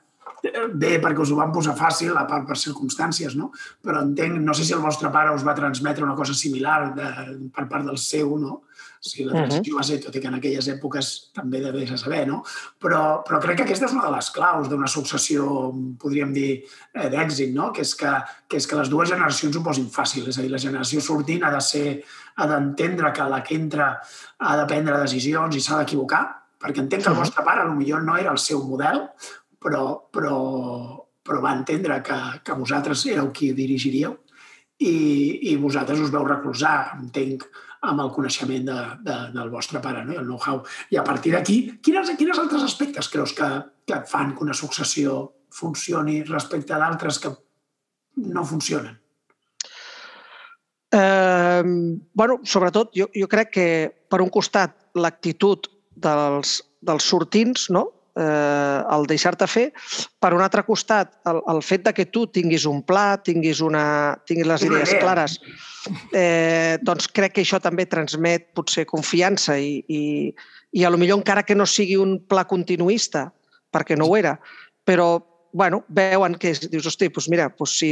bé 0.75 0.99
perquè 1.03 1.21
us 1.21 1.31
ho 1.31 1.37
van 1.37 1.53
posar 1.53 1.77
fàcil, 1.77 2.17
a 2.17 2.25
part 2.27 2.47
per 2.49 2.57
circumstàncies, 2.57 3.35
no? 3.37 3.51
Però 3.85 4.01
entenc, 4.03 4.39
no 4.41 4.55
sé 4.55 4.65
si 4.65 4.73
el 4.73 4.81
vostre 4.81 5.11
pare 5.13 5.35
us 5.35 5.45
va 5.47 5.55
transmetre 5.55 6.05
una 6.05 6.15
cosa 6.17 6.35
similar 6.35 6.95
de, 6.95 7.51
per 7.55 7.69
part 7.69 7.85
del 7.85 7.99
seu, 7.99 8.39
no? 8.39 8.63
Si 9.03 9.25
la 9.25 9.33
Mhm. 9.33 9.39
transició 9.49 9.77
va 9.79 9.83
ser, 9.83 9.99
tot 10.05 10.15
i 10.17 10.21
que 10.21 10.29
en 10.29 10.35
aquelles 10.35 10.67
èpoques 10.69 11.31
també 11.33 11.61
de 11.61 11.71
vés 11.73 11.91
a 11.91 11.97
saber, 11.97 12.27
no? 12.29 12.43
Però, 12.79 13.23
però 13.25 13.41
crec 13.41 13.57
que 13.57 13.63
aquesta 13.63 13.87
és 13.87 13.93
una 13.93 14.05
de 14.05 14.11
les 14.17 14.31
claus 14.31 14.69
d'una 14.69 14.87
successió, 14.87 15.73
podríem 15.99 16.33
dir, 16.35 16.65
eh, 16.95 17.09
d'èxit, 17.09 17.53
no? 17.55 17.73
Que 17.73 17.81
és 17.81 17.95
que, 17.95 18.13
que 18.47 18.57
és 18.59 18.67
que 18.67 18.77
les 18.77 18.91
dues 18.91 19.09
generacions 19.09 19.57
ho 19.57 19.63
posin 19.63 19.89
fàcil. 19.91 20.29
És 20.29 20.39
a 20.39 20.43
dir, 20.43 20.51
la 20.51 20.59
generació 20.59 21.01
sortint 21.01 21.43
ha 21.45 21.51
de 21.51 21.61
ser 21.61 22.03
ha 22.37 22.47
d'entendre 22.47 23.13
que 23.13 23.23
la 23.29 23.43
que 23.43 23.55
entra 23.55 24.01
ha 24.39 24.57
de 24.57 24.67
prendre 24.67 24.99
decisions 25.01 25.57
i 25.57 25.61
s'ha 25.61 25.79
d'equivocar, 25.79 26.37
perquè 26.61 26.81
entenc 26.81 27.03
que 27.03 27.09
el 27.09 27.15
Mhm. 27.15 27.21
vostre 27.25 27.43
pare 27.45 27.65
potser 27.65 28.03
no 28.05 28.17
era 28.19 28.31
el 28.33 28.39
seu 28.39 28.63
model, 28.63 29.09
però, 29.61 29.85
però, 30.13 30.37
però 31.23 31.41
va 31.45 31.55
entendre 31.57 32.01
que, 32.07 32.19
que 32.45 32.59
vosaltres 32.59 33.05
éreu 33.11 33.31
qui 33.37 33.53
dirigiríeu 33.57 34.17
i, 34.81 34.95
i 35.53 35.57
vosaltres 35.61 36.01
us 36.01 36.13
veu 36.13 36.25
recolzar, 36.25 36.95
entenc, 36.97 37.45
amb 37.89 38.03
el 38.05 38.11
coneixement 38.13 38.65
de, 38.69 38.79
de, 39.05 39.19
del 39.35 39.51
vostre 39.53 39.81
pare 39.81 40.03
no? 40.05 40.17
el 40.21 40.27
know-how. 40.27 40.63
I 40.93 41.01
a 41.01 41.05
partir 41.05 41.33
d'aquí, 41.33 41.61
quines, 41.85 42.13
quines 42.19 42.41
altres 42.41 42.65
aspectes 42.67 43.09
creus 43.13 43.33
que, 43.37 43.49
que 43.89 44.01
fan 44.09 44.35
que 44.37 44.45
una 44.45 44.57
successió 44.57 45.23
funcioni 45.51 46.21
respecte 46.29 46.77
a 46.77 46.81
d'altres 46.83 47.21
que 47.23 47.33
no 48.31 48.45
funcionen? 48.45 48.99
Eh, 50.93 51.63
bueno, 52.13 52.41
sobretot, 52.43 52.93
jo, 52.97 53.09
jo 53.15 53.31
crec 53.31 53.55
que, 53.55 53.69
per 54.11 54.21
un 54.21 54.33
costat, 54.33 54.77
l'actitud 54.99 55.71
dels, 55.95 56.59
dels 56.85 57.07
sortints, 57.07 57.69
no? 57.73 57.87
Eh, 58.17 58.81
el 58.97 59.07
deixar-te 59.11 59.47
fer. 59.51 59.67
Per 60.21 60.33
un 60.35 60.43
altre 60.45 60.65
costat, 60.67 61.13
el, 61.31 61.41
el 61.53 61.63
fet 61.63 61.85
de 61.87 61.95
que 61.97 62.07
tu 62.07 62.27
tinguis 62.27 62.67
un 62.69 62.83
pla, 62.87 63.17
tinguis, 63.23 63.61
una, 63.65 64.17
tinguis 64.27 64.49
les 64.49 64.67
Una 64.67 64.77
idees 64.77 64.95
idea. 64.95 65.03
clares, 65.05 65.39
eh, 66.13 66.79
doncs 66.83 67.09
crec 67.09 67.37
que 67.39 67.45
això 67.47 67.61
també 67.63 67.87
transmet 67.87 68.51
potser 68.55 68.87
confiança 68.87 69.59
i, 69.59 69.81
i, 69.89 70.03
i 70.73 70.85
a 70.85 70.91
lo 70.91 70.99
millor 71.01 71.21
encara 71.21 71.43
que 71.47 71.55
no 71.57 71.67
sigui 71.67 71.97
un 71.97 72.19
pla 72.29 72.45
continuista, 72.45 73.31
perquè 73.73 73.97
no 73.97 74.11
ho 74.11 74.17
era, 74.17 74.39
però 74.85 75.19
bueno, 75.53 75.85
veuen 75.89 76.37
que 76.39 76.53
dius, 76.71 76.87
hosti, 76.87 77.09
doncs 77.11 77.29
mira, 77.31 77.49
doncs 77.59 77.73
si, 77.81 77.91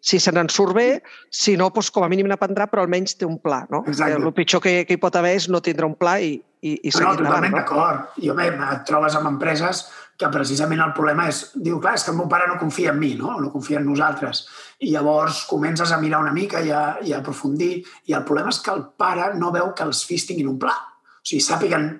si 0.00 0.20
se 0.22 0.30
n'en 0.30 0.48
surt 0.52 0.74
bé, 0.76 1.02
si 1.34 1.56
no, 1.58 1.70
doncs 1.74 1.90
com 1.90 2.04
a 2.06 2.08
mínim 2.10 2.28
n'aprendrà, 2.30 2.68
però 2.70 2.84
almenys 2.84 3.16
té 3.18 3.26
un 3.26 3.40
pla. 3.42 3.64
No? 3.70 3.82
Exacte. 3.90 4.20
El 4.20 4.34
pitjor 4.36 4.62
que, 4.62 4.84
que 4.86 4.94
hi 4.94 5.00
pot 5.02 5.16
haver 5.18 5.34
és 5.40 5.48
no 5.50 5.62
tindre 5.64 5.88
un 5.88 5.96
pla 5.98 6.20
i, 6.22 6.36
i, 6.62 6.72
i 6.88 6.92
seguir 6.92 7.12
no, 7.12 7.16
totalment. 7.20 7.52
No? 7.52 7.60
d'acord. 7.60 8.18
I, 8.22 8.30
home, 8.32 8.48
et 8.48 8.84
trobes 8.88 9.16
amb 9.18 9.30
empreses 9.34 9.84
que 10.16 10.30
precisament 10.32 10.80
el 10.80 10.94
problema 10.96 11.26
és, 11.28 11.42
diu, 11.60 11.76
clar, 11.82 11.94
és 11.98 12.06
que 12.06 12.12
el 12.14 12.18
meu 12.18 12.28
pare 12.30 12.48
no 12.48 12.56
confia 12.60 12.94
en 12.94 13.00
mi, 13.00 13.12
no? 13.20 13.34
no 13.40 13.52
confia 13.52 13.80
en 13.82 13.86
nosaltres. 13.88 14.46
I 14.80 14.94
llavors 14.94 15.42
comences 15.50 15.92
a 15.92 16.00
mirar 16.00 16.22
una 16.24 16.32
mica 16.32 16.62
i 16.64 16.72
a, 16.72 16.84
i 17.04 17.12
a 17.12 17.20
aprofundir, 17.20 17.84
i 18.08 18.16
el 18.16 18.24
problema 18.28 18.52
és 18.54 18.62
que 18.64 18.72
el 18.72 18.86
pare 18.96 19.32
no 19.36 19.52
veu 19.54 19.74
que 19.76 19.84
els 19.84 20.02
fills 20.08 20.24
tinguin 20.28 20.52
un 20.54 20.60
pla. 20.62 20.74
O 21.20 21.22
sigui, 21.22 21.44
sàpiguen... 21.44 21.90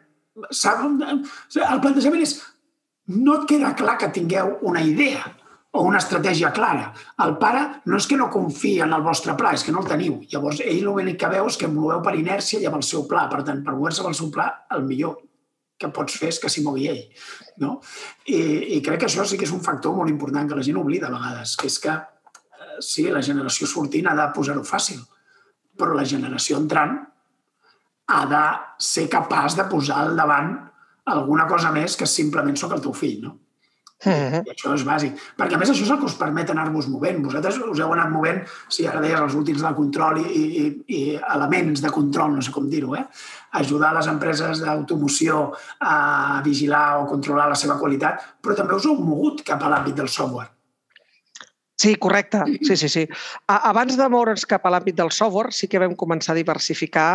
Sap, 0.53 0.83
el 0.85 1.81
plantejament 1.81 2.25
és, 2.25 2.39
no 3.17 3.39
et 3.39 3.47
queda 3.49 3.73
clar 3.77 3.97
que 4.01 4.13
tingueu 4.13 4.59
una 4.69 4.83
idea 4.85 5.23
o 5.77 5.85
una 5.85 6.01
estratègia 6.01 6.53
clara. 6.57 6.89
El 7.25 7.37
pare 7.41 7.63
no 7.91 8.01
és 8.01 8.09
que 8.09 8.17
no 8.17 8.31
confia 8.33 8.87
en 8.87 8.95
el 8.97 9.05
vostre 9.05 9.37
pla, 9.39 9.53
és 9.57 9.65
que 9.67 9.75
no 9.75 9.83
el 9.83 9.91
teniu. 9.91 10.19
Llavors, 10.33 10.63
ell 10.65 10.83
l'únic 10.87 11.21
que 11.21 11.31
veu 11.33 11.51
és 11.51 11.59
que 11.61 11.71
moveu 11.71 12.03
per 12.05 12.17
inèrcia 12.17 12.63
i 12.63 12.69
amb 12.69 12.81
el 12.81 12.85
seu 12.87 13.05
pla. 13.11 13.27
Per 13.33 13.43
tant, 13.47 13.63
per 13.67 13.77
moure-se 13.77 14.03
amb 14.03 14.13
el 14.13 14.19
seu 14.19 14.31
pla, 14.33 14.49
el 14.77 14.87
millor 14.89 15.19
que 15.77 15.91
pots 15.93 16.17
fer 16.17 16.31
és 16.33 16.41
que 16.41 16.51
s'hi 16.53 16.65
mogui 16.65 16.89
ell. 16.89 17.03
No? 17.63 17.77
I, 18.33 18.41
I 18.77 18.83
crec 18.85 19.03
que 19.03 19.11
això 19.11 19.27
sí 19.29 19.39
que 19.39 19.45
és 19.49 19.55
un 19.55 19.65
factor 19.65 19.97
molt 19.97 20.13
important 20.13 20.49
que 20.49 20.59
la 20.59 20.65
gent 20.65 20.81
oblida 20.81 21.11
a 21.11 21.15
vegades, 21.15 21.57
que 21.61 21.69
és 21.69 21.79
que 21.83 21.93
eh, 21.93 22.79
sí, 22.81 23.07
la 23.13 23.25
generació 23.25 23.69
sortint 23.69 24.09
ha 24.09 24.17
de 24.17 24.31
posar-ho 24.37 24.65
fàcil, 24.65 25.03
però 25.77 25.97
la 25.97 26.07
generació 26.09 26.61
entrant 26.63 26.97
ha 28.07 28.23
de 28.31 28.45
ser 28.81 29.09
capaç 29.13 29.59
de 29.59 29.67
posar 29.69 30.05
al 30.05 30.17
davant 30.17 30.55
alguna 31.13 31.47
cosa 31.51 31.73
més 31.75 31.97
que 31.99 32.09
simplement 32.09 32.57
sóc 32.59 32.73
el 32.75 32.83
teu 32.83 32.95
fill, 32.97 33.21
no? 33.27 33.37
-hmm. 34.05 34.47
I 34.47 34.51
això 34.53 34.75
és 34.75 34.85
bàsic. 34.85 35.13
Perquè, 35.37 35.55
a 35.55 35.59
més, 35.59 35.71
això 35.71 35.85
és 35.85 35.91
el 35.91 35.99
que 35.99 36.05
us 36.05 36.19
permet 36.21 36.51
anar-vos 36.51 36.89
movent. 36.89 37.23
Vosaltres 37.25 37.59
us 37.59 37.81
heu 37.81 37.93
anat 37.93 38.11
movent, 38.11 38.43
si 38.69 38.87
ara 38.87 39.01
deies, 39.01 39.21
els 39.21 39.35
últims 39.35 39.63
de 39.63 39.75
control 39.75 40.19
i, 40.21 40.27
i, 40.27 40.65
i 40.89 41.01
elements 41.35 41.81
de 41.81 41.91
control, 41.91 42.35
no 42.35 42.43
sé 42.43 42.53
com 42.53 42.69
dir-ho, 42.69 42.95
eh? 42.95 43.07
ajudar 43.53 43.95
les 43.95 44.07
empreses 44.07 44.61
d'automoció 44.61 45.53
a 45.81 46.43
vigilar 46.45 47.01
o 47.01 47.07
controlar 47.07 47.49
la 47.49 47.55
seva 47.55 47.79
qualitat, 47.79 48.21
però 48.43 48.55
també 48.55 48.75
us 48.75 48.85
heu 48.85 48.99
mogut 49.01 49.43
cap 49.43 49.63
a 49.63 49.71
l'àmbit 49.73 49.97
del 49.97 50.09
software. 50.09 50.51
Sí, 51.77 51.95
correcte. 51.97 52.43
Sí, 52.63 52.77
sí, 52.77 52.89
sí. 52.89 53.09
Abans 53.47 53.97
de 53.97 54.09
moure'ns 54.09 54.47
cap 54.49 54.65
a 54.65 54.71
l'àmbit 54.73 54.97
del 54.97 55.13
software, 55.13 55.53
sí 55.53 55.69
que 55.69 55.81
vam 55.81 55.95
començar 55.95 56.33
a 56.33 56.39
diversificar 56.39 57.11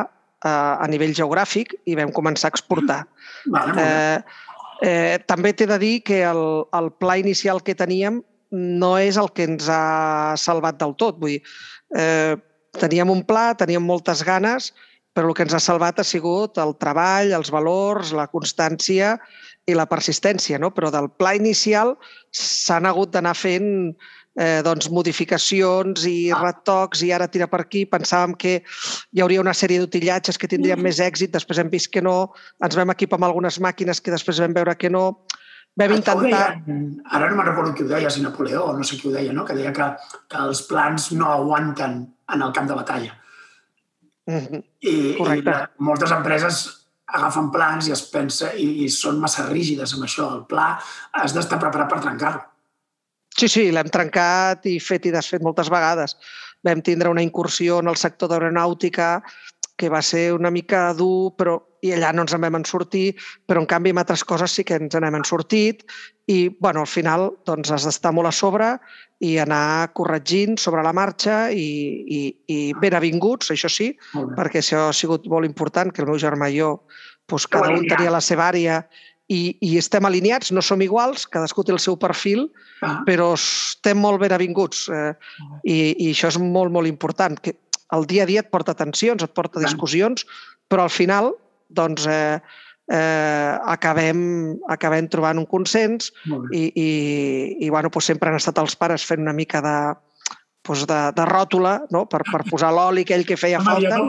eh, 0.45 0.49
a 0.49 0.87
nivell 0.89 1.15
geogràfic 1.17 1.73
i 1.85 1.97
vam 1.97 2.13
començar 2.13 2.49
a 2.49 2.53
exportar. 2.53 3.01
Vale. 3.49 3.73
Eh, 3.81 4.49
Eh, 4.81 5.19
també 5.29 5.53
t'he 5.53 5.67
de 5.69 5.77
dir 5.81 5.95
que 6.03 6.23
el, 6.25 6.43
el 6.73 6.91
pla 6.97 7.19
inicial 7.21 7.61
que 7.61 7.77
teníem 7.77 8.21
no 8.51 8.95
és 8.99 9.17
el 9.21 9.29
que 9.35 9.45
ens 9.47 9.67
ha 9.69 10.33
salvat 10.41 10.79
del 10.81 10.95
tot. 10.99 11.19
Vull 11.21 11.37
dir, 11.37 11.43
eh, 11.95 12.35
teníem 12.79 13.11
un 13.13 13.21
pla, 13.27 13.51
teníem 13.57 13.83
moltes 13.85 14.23
ganes, 14.27 14.71
però 15.13 15.29
el 15.29 15.35
que 15.35 15.45
ens 15.45 15.53
ha 15.53 15.61
salvat 15.61 15.99
ha 15.99 16.07
sigut 16.07 16.57
el 16.61 16.73
treball, 16.79 17.33
els 17.35 17.51
valors, 17.51 18.13
la 18.15 18.29
constància 18.31 19.17
i 19.67 19.75
la 19.77 19.87
persistència. 19.87 20.59
No? 20.59 20.71
Però 20.73 20.91
del 20.91 21.11
pla 21.19 21.35
inicial 21.37 21.95
s'han 22.31 22.87
hagut 22.89 23.13
d'anar 23.13 23.35
fent 23.37 23.69
eh, 24.39 24.61
doncs, 24.63 24.89
modificacions 24.93 26.05
i 26.07 26.31
retocs 26.35 27.03
i 27.03 27.11
ara 27.11 27.27
tira 27.31 27.49
per 27.51 27.63
aquí. 27.65 27.83
Pensàvem 27.89 28.35
que 28.39 28.55
hi 28.61 29.21
hauria 29.23 29.43
una 29.43 29.55
sèrie 29.57 29.81
d'utillatges 29.81 30.39
que 30.39 30.49
tindrien 30.51 30.79
mm. 30.79 30.87
més 30.87 31.01
èxit, 31.03 31.33
després 31.33 31.61
hem 31.61 31.71
vist 31.73 31.91
que 31.91 32.03
no, 32.05 32.33
ens 32.63 32.77
vam 32.77 32.93
equipar 32.95 33.19
amb 33.19 33.29
algunes 33.31 33.59
màquines 33.63 34.01
que 34.01 34.13
després 34.13 34.41
vam 34.43 34.55
veure 34.57 34.75
que 34.79 34.91
no. 34.93 35.05
Vam 35.79 35.93
intentar... 35.95 36.59
Deia, 36.65 36.83
ara 37.15 37.29
no 37.31 37.37
me'n 37.37 37.47
recordo 37.47 37.73
qui 37.75 37.85
ho 37.85 37.89
deia, 37.91 38.11
si 38.11 38.23
Napoleó 38.23 38.65
o 38.67 38.75
no 38.75 38.83
sé 38.83 38.99
qui 38.99 39.07
ho 39.07 39.15
deia, 39.15 39.31
no? 39.31 39.45
que 39.47 39.55
deia 39.55 39.71
que, 39.75 39.87
que 40.27 40.43
els 40.43 40.65
plans 40.67 41.11
no 41.15 41.31
aguanten 41.31 42.01
en 42.35 42.43
el 42.43 42.51
camp 42.55 42.67
de 42.67 42.75
batalla. 42.75 43.17
Mm 44.27 44.37
-hmm. 44.37 44.63
I, 44.79 45.15
Correcte. 45.17 45.51
I 45.51 45.83
moltes 45.83 46.11
empreses 46.11 46.81
agafen 47.05 47.49
plans 47.51 47.87
i 47.87 47.91
es 47.91 48.03
pensa 48.11 48.53
i, 48.53 48.85
i 48.85 48.89
són 48.89 49.19
massa 49.19 49.47
rígides 49.49 49.93
amb 49.93 50.03
això. 50.07 50.27
El 50.35 50.45
pla 50.45 50.79
has 51.11 51.33
d'estar 51.33 51.59
preparat 51.59 51.89
per 51.89 51.99
trencar-lo. 51.99 52.50
Sí, 53.37 53.47
sí, 53.47 53.69
l'hem 53.71 53.89
trencat 53.89 54.67
i 54.69 54.77
fet 54.83 55.07
i 55.07 55.15
desfet 55.15 55.43
moltes 55.45 55.71
vegades. 55.71 56.17
Vam 56.67 56.83
tindre 56.85 57.09
una 57.09 57.23
incursió 57.23 57.79
en 57.81 57.89
el 57.89 57.97
sector 57.97 58.29
d'aeronàutica 58.29 59.15
que 59.81 59.89
va 59.89 60.01
ser 60.05 60.31
una 60.35 60.51
mica 60.53 60.91
dur, 60.93 61.33
però 61.37 61.57
i 61.81 61.93
allà 61.95 62.11
no 62.13 62.21
ens 62.21 62.35
en 62.37 62.43
vam 62.43 62.59
en 62.59 62.65
sortir, 62.69 63.15
però 63.49 63.63
en 63.63 63.67
canvi 63.69 63.89
en 63.89 64.01
altres 64.01 64.23
coses 64.27 64.53
sí 64.53 64.65
que 64.67 64.77
ens 64.77 64.93
n'hem 64.93 65.17
en 65.17 65.25
sortit 65.25 65.81
i 66.29 66.51
bueno, 66.61 66.83
al 66.83 66.91
final 66.91 67.31
doncs, 67.49 67.71
has 67.73 67.87
d'estar 67.87 68.11
molt 68.13 68.29
a 68.29 68.33
sobre 68.35 68.67
i 69.25 69.35
anar 69.41 69.89
corregint 69.97 70.59
sobre 70.61 70.83
la 70.85 70.93
marxa 70.93 71.47
i, 71.49 71.65
i, 72.05 72.21
i 72.53 72.59
ben 72.81 72.93
avinguts, 72.97 73.49
això 73.53 73.69
sí, 73.69 73.89
perquè 74.37 74.61
això 74.61 74.87
ha 74.89 74.93
sigut 74.97 75.25
molt 75.29 75.49
important, 75.49 75.89
que 75.89 76.05
el 76.05 76.11
meu 76.11 76.21
germà 76.21 76.51
i 76.51 76.59
jo 76.61 76.75
doncs, 77.29 77.47
cada 77.49 77.73
un 77.73 77.87
tenia 77.89 78.13
la 78.13 78.21
seva 78.21 78.51
àrea 78.51 78.83
i, 79.31 79.41
i 79.63 79.75
estem 79.79 80.05
alineats, 80.07 80.51
no 80.51 80.63
som 80.65 80.81
iguals, 80.83 81.25
cadascú 81.31 81.63
té 81.63 81.73
el 81.75 81.81
seu 81.83 81.97
perfil, 81.99 82.47
ah. 82.83 82.99
però 83.07 83.31
estem 83.37 83.99
molt 84.01 84.21
ben 84.23 84.35
avinguts 84.35 84.87
eh, 84.91 85.13
i, 85.63 85.77
i 85.93 86.09
això 86.11 86.31
és 86.33 86.39
molt, 86.41 86.73
molt 86.73 86.89
important, 86.89 87.37
que 87.39 87.55
el 87.95 88.07
dia 88.07 88.25
a 88.25 88.29
dia 88.29 88.43
et 88.43 88.51
porta 88.51 88.75
tensions, 88.77 89.23
et 89.23 89.33
porta 89.35 89.63
discussions, 89.63 90.25
però 90.71 90.87
al 90.87 90.93
final 90.93 91.33
doncs, 91.71 92.05
eh, 92.07 92.39
eh, 92.91 93.51
acabem, 93.73 94.21
acabem 94.71 95.07
trobant 95.11 95.39
un 95.39 95.47
consens 95.47 96.11
i, 96.51 96.67
i, 96.67 96.89
i 97.65 97.69
bueno, 97.69 97.91
doncs 97.91 98.11
sempre 98.11 98.31
han 98.31 98.39
estat 98.39 98.59
els 98.63 98.75
pares 98.79 99.05
fent 99.07 99.23
una 99.23 99.35
mica 99.35 99.63
de, 99.63 99.75
doncs 100.67 100.87
de, 100.87 101.01
de 101.17 101.27
ròtula 101.27 101.77
no? 101.91 102.05
per, 102.11 102.23
per 102.27 102.45
posar 102.49 102.71
l'oli 102.75 103.05
aquell 103.07 103.27
que 103.27 103.39
feia 103.39 103.61
falta. 103.63 103.99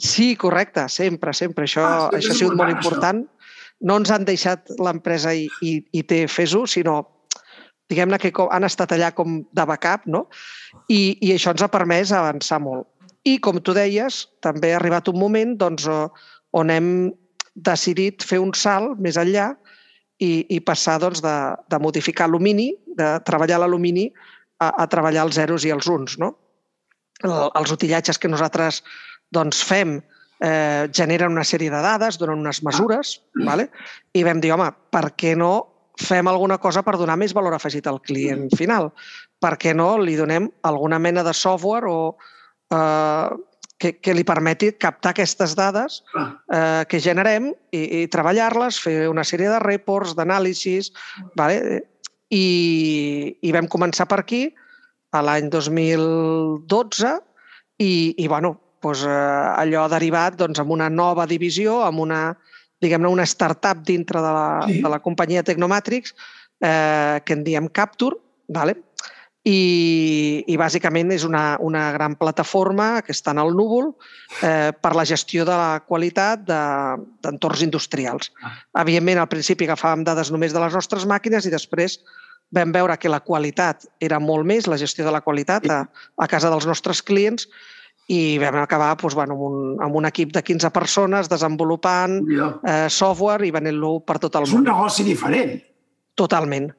Sí, 0.00 0.36
correcte, 0.38 0.86
sempre, 0.88 1.34
sempre. 1.34 1.66
Això, 1.66 1.84
ah, 1.84 2.08
això 2.14 2.32
ha 2.32 2.38
sigut 2.38 2.56
molt 2.56 2.70
important. 2.72 3.24
Això 3.26 3.39
no 3.86 3.96
ens 4.00 4.10
han 4.12 4.26
deixat 4.28 4.70
l'empresa 4.82 5.32
i, 5.36 5.48
i, 5.64 5.78
i 5.96 6.02
té 6.04 6.24
fes-ho, 6.28 6.66
sinó 6.68 7.00
diguem-ne 7.90 8.20
que 8.22 8.30
han 8.54 8.66
estat 8.66 8.92
allà 8.94 9.10
com 9.16 9.40
de 9.56 9.66
backup, 9.66 10.06
no? 10.06 10.26
I, 10.88 11.18
i 11.18 11.32
això 11.34 11.54
ens 11.54 11.64
ha 11.64 11.70
permès 11.72 12.12
avançar 12.14 12.60
molt. 12.62 12.86
I, 13.26 13.38
com 13.42 13.58
tu 13.60 13.74
deies, 13.76 14.22
també 14.44 14.72
ha 14.72 14.78
arribat 14.78 15.10
un 15.10 15.18
moment 15.20 15.56
doncs, 15.58 15.88
on 16.56 16.70
hem 16.72 17.10
decidit 17.54 18.24
fer 18.24 18.38
un 18.40 18.54
salt 18.56 19.00
més 19.02 19.18
enllà 19.20 19.50
i, 20.22 20.46
i 20.48 20.60
passar 20.64 21.00
doncs, 21.02 21.20
de, 21.24 21.34
de 21.72 21.80
modificar 21.82 22.28
alumini, 22.30 22.70
de 22.96 23.10
treballar 23.26 23.60
l'alumini, 23.60 24.06
a, 24.60 24.70
a 24.70 24.86
treballar 24.92 25.26
els 25.26 25.36
zeros 25.40 25.66
i 25.66 25.74
els 25.74 25.90
uns. 25.90 26.16
No? 26.20 26.34
El, 27.24 27.50
els 27.58 27.74
utillatges 27.74 28.20
que 28.20 28.30
nosaltres 28.30 28.84
doncs, 29.34 29.64
fem 29.66 29.98
eh, 30.40 30.88
generen 30.92 31.32
una 31.36 31.44
sèrie 31.44 31.70
de 31.72 31.82
dades, 31.84 32.18
donen 32.18 32.40
unes 32.40 32.62
mesures, 32.66 33.18
vale? 33.46 33.68
i 34.16 34.24
vam 34.26 34.40
dir, 34.40 34.54
home, 34.56 34.70
per 34.90 35.12
què 35.18 35.36
no 35.38 35.52
fem 36.00 36.28
alguna 36.30 36.56
cosa 36.58 36.82
per 36.82 36.96
donar 36.96 37.18
més 37.20 37.34
valor 37.36 37.54
afegit 37.54 37.86
al 37.86 38.00
client 38.00 38.48
final? 38.56 38.90
Per 39.40 39.54
què 39.60 39.74
no 39.76 39.92
li 40.00 40.16
donem 40.16 40.48
alguna 40.68 40.98
mena 40.98 41.24
de 41.26 41.34
software 41.36 41.88
o 41.88 42.16
eh, 42.72 43.28
que, 43.80 43.94
que 44.00 44.14
li 44.14 44.24
permeti 44.28 44.72
captar 44.76 45.14
aquestes 45.14 45.54
dades 45.56 46.00
eh, 46.52 46.84
que 46.88 47.00
generem 47.00 47.50
i, 47.72 48.02
i 48.02 48.08
treballar-les, 48.12 48.80
fer 48.80 49.08
una 49.08 49.24
sèrie 49.24 49.48
de 49.48 49.60
reports, 49.64 50.16
d'anàlisis, 50.18 50.92
vale? 51.36 51.80
I, 52.30 52.46
i 53.42 53.52
vam 53.56 53.66
començar 53.66 54.06
per 54.06 54.20
aquí 54.22 54.44
a 55.10 55.22
l'any 55.24 55.48
2012 55.50 57.14
i, 57.82 57.92
i 58.22 58.28
bueno, 58.30 58.54
doncs, 58.82 59.04
eh, 59.04 59.62
allò 59.62 59.86
derivat 59.88 60.36
doncs, 60.40 60.60
amb 60.60 60.72
una 60.72 60.88
nova 60.88 61.26
divisió, 61.26 61.80
amb 61.84 62.00
una, 62.00 62.20
diguem-ne, 62.80 63.08
una 63.08 63.26
startup 63.28 63.84
dintre 63.86 64.20
de 64.20 64.34
la, 64.36 64.46
sí. 64.66 64.80
de 64.82 64.88
la 64.88 65.00
companyia 65.00 65.42
Tecnomatrix, 65.42 66.14
eh, 66.60 67.20
que 67.24 67.32
en 67.32 67.44
diem 67.44 67.68
Capture, 67.68 68.16
vale? 68.48 68.76
I, 69.40 70.44
i 70.52 70.56
bàsicament 70.60 71.14
és 71.14 71.22
una, 71.24 71.56
una 71.64 71.86
gran 71.94 72.12
plataforma 72.20 73.00
que 73.00 73.14
està 73.16 73.32
en 73.32 73.40
el 73.40 73.54
núvol 73.56 73.86
eh, 74.44 74.68
per 74.76 74.92
la 74.92 75.06
gestió 75.08 75.46
de 75.48 75.56
la 75.56 75.80
qualitat 75.80 76.42
d'entorns 76.44 77.62
de, 77.62 77.64
industrials. 77.64 78.34
Ah. 78.44 78.52
Evidentment, 78.82 79.22
al 79.22 79.30
principi 79.32 79.64
agafàvem 79.64 80.04
dades 80.04 80.28
només 80.28 80.52
de 80.52 80.60
les 80.60 80.76
nostres 80.76 81.08
màquines 81.08 81.48
i 81.48 81.54
després 81.54 81.96
vam 82.52 82.72
veure 82.74 82.98
que 83.00 83.08
la 83.08 83.22
qualitat 83.24 83.86
era 84.02 84.20
molt 84.20 84.44
més, 84.44 84.68
la 84.68 84.76
gestió 84.76 85.06
de 85.06 85.14
la 85.14 85.22
qualitat 85.24 85.64
a, 85.70 85.84
a 86.20 86.28
casa 86.28 86.50
dels 86.52 86.66
nostres 86.68 87.00
clients, 87.00 87.48
i 88.10 88.38
vam 88.42 88.58
acabar 88.62 88.90
doncs, 88.98 89.14
bueno, 89.14 89.36
amb, 89.36 89.46
un, 89.46 89.78
amb 89.86 89.96
un 90.00 90.08
equip 90.08 90.32
de 90.34 90.42
15 90.42 90.72
persones 90.74 91.30
desenvolupant 91.30 92.18
eh, 92.26 92.88
software 92.90 93.46
i 93.46 93.52
venent-lo 93.54 94.00
per 94.06 94.18
tot 94.18 94.40
el 94.40 94.48
món. 94.48 94.50
És 94.50 94.58
un 94.58 94.66
negoci 94.66 95.06
diferent. 95.06 95.54
Totalment. 96.18 96.70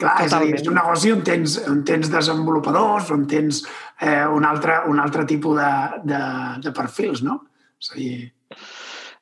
Clar, 0.00 0.16
Totalment. 0.24 0.54
és 0.56 0.62
dir, 0.62 0.64
és 0.64 0.70
un 0.72 0.78
negoci 0.80 1.12
on 1.14 1.22
tens, 1.26 1.56
on 1.70 1.82
tens 1.86 2.10
desenvolupadors, 2.10 3.12
on 3.14 3.26
tens 3.30 3.62
eh, 4.00 4.24
un, 4.26 4.46
altre, 4.48 4.80
un 4.90 4.98
altre 5.02 5.26
tipus 5.28 5.60
de, 5.60 5.72
de, 6.10 6.20
de 6.64 6.74
perfils, 6.76 7.22
no? 7.26 7.42
És 7.80 7.92
a 7.92 7.98
dir... 8.00 8.14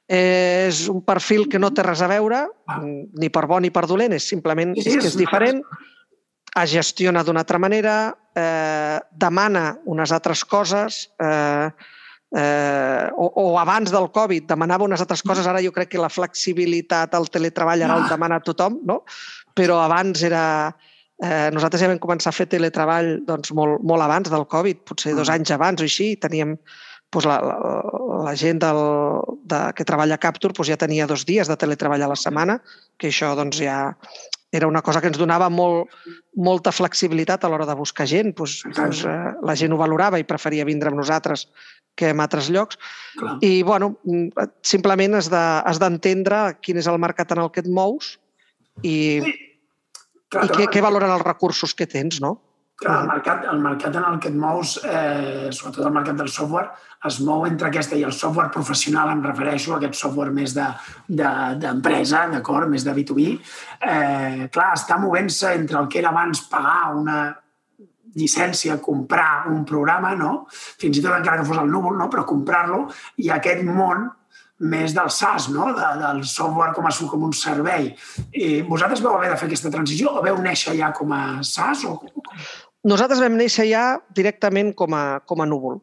És 0.08 0.87
un 0.88 1.02
perfil 1.04 1.50
que 1.52 1.58
no 1.60 1.68
té 1.76 1.82
res 1.84 2.00
a 2.00 2.06
veure, 2.08 2.38
ah. 2.72 2.78
ni 2.80 3.28
per 3.28 3.42
bo 3.50 3.58
ni 3.60 3.68
per 3.68 3.82
dolent, 3.90 4.14
és 4.16 4.25
simplement 4.25 4.72
sí, 4.78 4.87
sí, 4.87 4.94
és, 4.94 5.02
que 5.02 5.10
és 5.10 5.18
diferent. 5.20 5.60
Es 6.57 6.73
gestiona 6.73 7.23
d'una 7.25 7.45
altra 7.45 7.61
manera, 7.61 7.95
eh, 8.35 8.99
demana 9.12 9.76
unes 9.87 10.12
altres 10.12 10.45
coses, 10.45 11.05
eh, 11.21 11.69
eh, 12.37 13.09
o, 13.17 13.28
o 13.43 13.59
abans 13.61 13.93
del 13.93 14.11
Covid 14.12 14.49
demanava 14.49 14.85
unes 14.85 15.00
altres 15.00 15.23
coses, 15.23 15.47
ara 15.47 15.62
jo 15.64 15.73
crec 15.73 15.93
que 15.95 16.02
la 16.02 16.12
flexibilitat, 16.12 17.14
el 17.14 17.31
teletreball 17.33 17.85
ara 17.85 17.97
el 18.00 18.07
ah. 18.07 18.12
demana 18.12 18.40
tothom, 18.45 18.81
no? 18.85 19.02
però 19.55 19.83
abans 19.85 20.23
era... 20.23 20.45
Eh, 21.19 21.49
nosaltres 21.50 21.83
ja 21.83 21.88
vam 21.90 21.99
començar 21.99 22.31
a 22.31 22.37
fer 22.37 22.45
teletreball 22.47 23.25
doncs, 23.26 23.50
molt, 23.50 23.81
molt 23.83 24.05
abans 24.05 24.28
del 24.31 24.45
Covid, 24.47 24.85
potser 24.87 25.17
dos 25.19 25.26
ah. 25.26 25.35
anys 25.35 25.50
abans 25.50 25.83
o 25.83 25.88
així, 25.88 26.12
teníem 26.14 26.52
doncs, 27.11 27.26
la, 27.26 27.40
la, 27.43 27.57
la 28.28 28.35
gent 28.38 28.61
del, 28.62 28.78
de, 29.50 29.59
que 29.75 29.87
treballa 29.88 30.14
a 30.14 30.23
Capture 30.23 30.55
doncs, 30.55 30.71
ja 30.71 30.78
tenia 30.78 31.09
dos 31.11 31.26
dies 31.26 31.50
de 31.50 31.57
teletreball 31.59 32.07
a 32.07 32.12
la 32.12 32.19
setmana, 32.19 32.61
que 33.00 33.11
això 33.11 33.33
doncs, 33.35 33.59
ja 33.59 33.97
era 34.52 34.67
una 34.67 34.83
cosa 34.83 35.00
que 35.00 35.11
ens 35.11 35.19
donava 35.21 35.50
molt, 35.52 35.93
molta 36.37 36.73
flexibilitat 36.73 37.45
a 37.45 37.50
l'hora 37.52 37.67
de 37.69 37.76
buscar 37.76 38.07
gent. 38.09 38.33
Doncs, 38.37 38.62
doncs, 38.76 39.02
eh, 39.05 39.33
la 39.45 39.57
gent 39.59 39.75
ho 39.75 39.81
valorava 39.81 40.21
i 40.21 40.26
preferia 40.28 40.67
vindre 40.69 40.88
amb 40.88 41.00
nosaltres 41.00 41.49
que 41.99 42.12
en 42.14 42.23
altres 42.25 42.49
llocs. 42.55 42.78
Clar. 43.19 43.37
I, 43.45 43.62
bueno, 43.67 43.93
simplement 44.62 45.19
has 45.19 45.28
d'entendre 45.83 46.40
de, 46.49 46.57
quin 46.64 46.81
és 46.81 46.88
el 46.88 47.00
mercat 47.02 47.35
en 47.35 47.43
el 47.45 47.52
que 47.52 47.64
et 47.64 47.69
mous 47.69 48.17
i, 48.83 48.97
sí. 49.26 49.37
Clar, 50.28 50.45
i 50.45 50.52
què, 50.55 50.69
què 50.73 50.85
valoren 50.85 51.12
els 51.12 51.25
recursos 51.26 51.75
que 51.75 51.88
tens, 51.88 52.23
no? 52.25 52.37
Clar, 52.78 53.00
el 53.02 53.08
mercat, 53.11 53.47
el 53.50 53.58
mercat 53.58 53.97
en 53.99 54.04
el 54.06 54.20
que 54.23 54.28
et 54.30 54.37
mous, 54.38 54.76
eh, 54.87 55.49
sobretot 55.50 55.87
el 55.88 55.94
mercat 55.97 56.14
del 56.20 56.28
software, 56.30 56.68
es 57.08 57.16
mou 57.26 57.42
entre 57.49 57.66
aquesta 57.66 57.97
i 57.99 58.04
el 58.06 58.12
software 58.14 58.52
professional, 58.54 59.11
em 59.11 59.23
refereixo 59.25 59.73
a 59.73 59.78
aquest 59.80 59.99
software 59.99 60.30
més 60.30 60.54
d'empresa, 60.54 62.20
de, 62.20 62.28
de, 62.28 62.37
d'acord, 62.37 62.70
més 62.70 62.87
de 62.87 62.94
B2B. 62.94 63.26
Eh, 63.80 64.47
clar, 64.54 64.68
està 64.78 64.99
movent-se 65.02 65.56
entre 65.58 65.80
el 65.80 65.88
que 65.88 65.99
era 65.99 66.12
abans 66.14 66.44
pagar 66.52 66.94
una 66.94 67.18
llicència, 68.14 68.78
comprar 68.78 69.49
un 69.50 69.64
programa, 69.66 70.14
no? 70.14 70.47
fins 70.52 71.00
i 71.00 71.02
tot 71.02 71.16
encara 71.16 71.42
que 71.42 71.49
fos 71.50 71.58
el 71.58 71.75
núvol, 71.75 71.99
no? 71.99 72.06
però 72.12 72.25
comprar-lo, 72.25 72.85
i 73.18 73.32
aquest 73.35 73.66
món 73.66 74.06
més 74.58 74.94
del 74.94 75.11
SaaS, 75.11 75.50
no? 75.54 75.73
de, 75.75 75.90
del 75.99 76.25
software 76.26 76.73
com 76.75 76.87
a, 76.87 76.94
com 77.11 77.26
un 77.28 77.35
servei. 77.35 77.92
I 78.35 78.62
vosaltres 78.70 79.02
vau 79.02 79.18
haver 79.18 79.30
de 79.35 79.37
fer 79.38 79.50
aquesta 79.50 79.70
transició 79.75 80.14
o 80.18 80.25
veu 80.25 80.38
néixer 80.42 80.75
ja 80.78 80.90
com 80.94 81.14
a 81.14 81.42
SaaS? 81.47 81.85
O... 81.87 81.99
Nosaltres 82.87 83.18
vam 83.18 83.35
néixer 83.35 83.66
ja 83.73 83.85
directament 84.14 84.70
com 84.78 84.94
a, 84.94 85.18
com 85.26 85.42
a 85.42 85.47
núvol. 85.50 85.80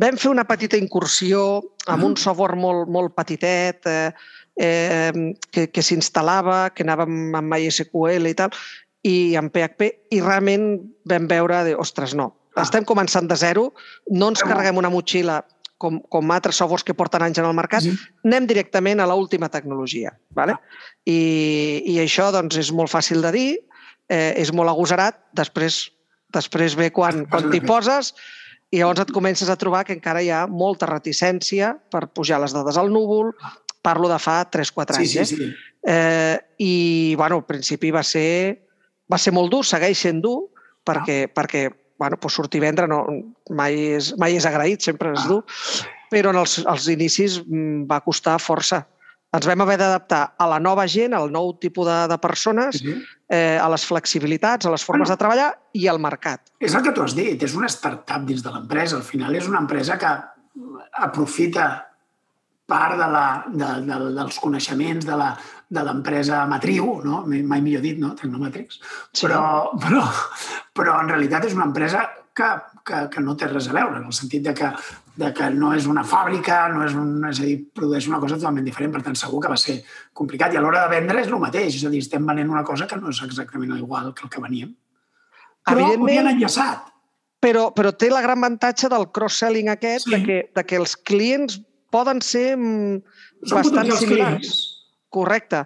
Vam 0.00 0.16
fer 0.16 0.30
una 0.32 0.46
petita 0.48 0.78
incursió 0.80 1.60
amb 1.90 2.06
un 2.06 2.16
software 2.16 2.56
molt, 2.56 2.88
molt 2.88 3.12
petitet, 3.16 3.84
eh, 3.84 4.12
eh, 4.56 5.12
que, 5.52 5.66
que 5.68 5.84
s'instal·lava, 5.84 6.70
que 6.72 6.86
anàvem 6.86 7.36
amb 7.36 7.52
MySQL 7.52 8.30
i 8.30 8.36
tal, 8.38 8.56
i 9.04 9.36
amb 9.36 9.52
PHP, 9.52 9.90
i 10.16 10.20
realment 10.24 10.66
vam 11.08 11.28
veure, 11.28 11.62
de, 11.68 11.76
ostres, 11.80 12.16
no, 12.16 12.30
ah. 12.54 12.64
estem 12.64 12.88
començant 12.88 13.28
de 13.28 13.36
zero, 13.40 13.70
no 14.12 14.32
ens 14.32 14.44
carreguem 14.44 14.80
una 14.80 14.92
motxilla 14.92 15.42
com, 15.80 16.00
com 16.12 16.32
altres 16.32 16.60
softwares 16.60 16.84
que 16.84 16.96
porten 16.96 17.24
anys 17.24 17.40
en 17.40 17.48
el 17.48 17.56
mercat, 17.56 17.84
sí. 17.84 17.94
anem 18.28 18.48
directament 18.48 19.00
a 19.00 19.08
l'última 19.08 19.48
tecnologia. 19.52 20.12
¿vale? 20.36 20.56
Ah. 20.56 20.84
I, 21.08 21.20
I 21.84 22.00
això 22.02 22.28
doncs, 22.32 22.60
és 22.60 22.72
molt 22.76 22.92
fàcil 22.92 23.24
de 23.24 23.32
dir, 23.36 23.48
eh, 24.12 24.34
és 24.40 24.52
molt 24.56 24.72
agosarat, 24.72 25.20
després 25.36 25.86
Després 26.34 26.76
ve 26.78 26.90
quan, 26.94 27.24
quan 27.30 27.50
t'hi 27.50 27.62
poses 27.66 28.12
i 28.70 28.78
llavors 28.78 29.02
et 29.02 29.10
comences 29.14 29.50
a 29.50 29.58
trobar 29.58 29.82
que 29.86 29.96
encara 29.96 30.22
hi 30.22 30.30
ha 30.30 30.44
molta 30.46 30.86
reticència 30.90 31.72
per 31.90 32.06
pujar 32.14 32.38
les 32.42 32.54
dades 32.54 32.78
al 32.78 32.92
núvol. 32.94 33.32
Parlo 33.82 34.10
de 34.10 34.18
fa 34.20 34.44
3-4 34.46 35.00
anys. 35.00 35.12
Sí, 35.16 35.24
sí, 35.24 35.36
sí. 35.36 35.50
Eh? 35.50 35.94
Eh, 35.94 36.36
I, 36.60 36.74
bueno, 37.18 37.40
al 37.40 37.46
principi 37.48 37.90
va 37.90 38.04
ser, 38.06 38.60
va 39.10 39.18
ser 39.18 39.32
molt 39.34 39.50
dur, 39.50 39.64
segueix 39.66 39.98
sent 40.04 40.20
dur, 40.22 40.50
perquè, 40.86 41.24
ah. 41.26 41.32
perquè 41.34 41.64
bueno, 42.00 42.16
pues 42.20 42.36
sortir 42.36 42.62
a 42.62 42.64
vendre 42.64 42.86
no, 42.88 43.02
mai, 43.52 43.76
és, 43.98 44.14
mai 44.20 44.38
és 44.38 44.46
agraït, 44.48 44.80
sempre 44.84 45.10
és 45.12 45.24
ah. 45.24 45.28
dur, 45.28 45.40
però 46.12 46.32
en 46.32 46.40
els, 46.40 46.60
els 46.64 46.86
inicis 46.92 47.40
mm, 47.42 47.84
va 47.90 48.00
costar 48.04 48.38
força 48.40 48.84
ens 49.36 49.46
vam 49.46 49.62
haver 49.62 49.76
d'adaptar 49.78 50.22
a 50.38 50.46
la 50.50 50.58
nova 50.62 50.86
gent, 50.90 51.14
al 51.14 51.30
nou 51.30 51.52
tipus 51.62 51.86
de, 51.86 51.98
de 52.10 52.18
persones, 52.22 52.80
sí. 52.82 52.96
eh, 53.30 53.58
a 53.60 53.68
les 53.70 53.84
flexibilitats, 53.86 54.66
a 54.66 54.72
les 54.74 54.84
formes 54.84 55.06
bueno, 55.06 55.14
de 55.14 55.22
treballar 55.22 55.50
i 55.78 55.86
al 55.90 56.00
mercat. 56.02 56.50
És 56.58 56.74
el 56.74 56.82
que 56.86 56.94
tu 56.96 57.04
has 57.04 57.14
dit, 57.14 57.42
és 57.42 57.54
una 57.54 57.70
startup 57.70 58.26
dins 58.26 58.42
de 58.42 58.54
l'empresa. 58.54 58.98
Al 58.98 59.06
final 59.06 59.38
és 59.38 59.46
una 59.50 59.62
empresa 59.62 59.98
que 60.00 60.10
aprofita 61.06 61.70
part 62.70 62.98
de 62.98 63.06
la, 63.10 63.24
de, 63.50 63.70
de, 63.86 63.98
dels 64.18 64.38
coneixements 64.42 65.06
de 65.06 65.16
la 65.18 65.32
de 65.70 65.82
l'empresa 65.86 66.42
matriu, 66.50 66.96
no? 67.06 67.20
mai 67.26 67.60
millor 67.62 67.82
dit, 67.84 67.98
no? 68.02 68.10
Tecnometrics. 68.18 68.80
Sí. 69.14 69.22
Però, 69.22 69.70
però, 69.78 70.02
però 70.74 70.96
en 70.98 71.12
realitat 71.12 71.46
és 71.46 71.54
una 71.54 71.68
empresa 71.70 72.08
que, 72.34 72.48
que, 72.86 73.04
que 73.12 73.22
no 73.22 73.36
té 73.38 73.46
res 73.50 73.68
a 73.70 73.76
veure, 73.76 74.00
en 74.00 74.08
el 74.10 74.16
sentit 74.16 74.42
de 74.48 74.54
que 74.58 74.70
de 75.20 75.30
que 75.36 75.48
no 75.52 75.72
és 75.76 75.86
una 75.90 76.02
fàbrica, 76.06 76.62
no 76.72 76.84
és, 76.86 76.94
un, 76.96 77.10
és 77.28 77.40
a 77.42 77.46
dir, 77.46 77.56
produeix 77.76 78.06
una 78.08 78.20
cosa 78.22 78.38
totalment 78.38 78.66
diferent, 78.66 78.92
per 78.94 79.02
tant 79.04 79.18
segur 79.18 79.42
que 79.44 79.50
va 79.52 79.58
ser 79.60 79.76
complicat. 80.16 80.54
I 80.54 80.60
a 80.60 80.62
l'hora 80.64 80.84
de 80.86 80.94
vendre 80.94 81.20
és 81.20 81.28
el 81.28 81.42
mateix, 81.42 81.76
és 81.76 81.84
a 81.84 81.92
dir, 81.92 82.00
estem 82.04 82.24
venent 82.28 82.52
una 82.52 82.64
cosa 82.66 82.88
que 82.88 82.98
no 83.00 83.12
és 83.12 83.20
exactament 83.26 83.76
igual 83.76 84.14
que 84.16 84.24
el 84.26 84.32
que 84.32 84.42
veníem. 84.42 84.72
Però 85.68 85.84
ho 85.84 85.92
havien 85.92 86.30
enllaçat. 86.32 86.88
Però, 87.40 87.68
però 87.76 87.92
té 87.96 88.10
la 88.12 88.20
gran 88.24 88.40
avantatge 88.40 88.88
del 88.92 89.06
cross-selling 89.16 89.70
aquest, 89.72 90.08
sí. 90.08 90.14
de, 90.14 90.22
que, 90.24 90.40
de 90.56 90.64
que 90.68 90.80
els 90.80 90.96
clients 90.96 91.60
poden 91.92 92.20
ser 92.24 92.54
mm, 92.56 93.00
Són 93.44 93.60
bastant 93.60 93.92
similars. 94.00 94.56
Correcte. 95.12 95.64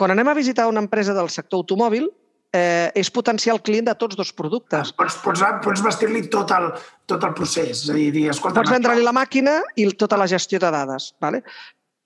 Quan 0.00 0.12
anem 0.14 0.28
a 0.32 0.36
visitar 0.36 0.68
una 0.68 0.80
empresa 0.84 1.14
del 1.16 1.28
sector 1.32 1.62
automòbil, 1.62 2.08
eh, 2.52 2.90
és 2.98 3.10
potencial 3.10 3.60
client 3.62 3.88
de 3.88 3.96
tots 3.98 4.18
dos 4.18 4.32
productes. 4.36 4.94
Pots, 4.98 5.18
pots, 5.24 5.42
pots 5.64 5.82
vestir-li 5.84 6.26
tot, 6.32 6.52
el, 6.56 6.70
tot 7.10 7.26
el 7.26 7.34
procés. 7.36 7.84
És 7.84 7.90
a 7.90 7.98
dir, 7.98 8.10
dir 8.14 8.28
escolta... 8.34 8.60
Pots 8.60 8.72
vendre-li 8.72 9.06
la 9.06 9.14
màquina 9.16 9.60
i 9.76 9.88
tota 9.98 10.18
la 10.20 10.28
gestió 10.30 10.62
de 10.62 10.72
dades. 10.74 11.12
Vale? 11.22 11.44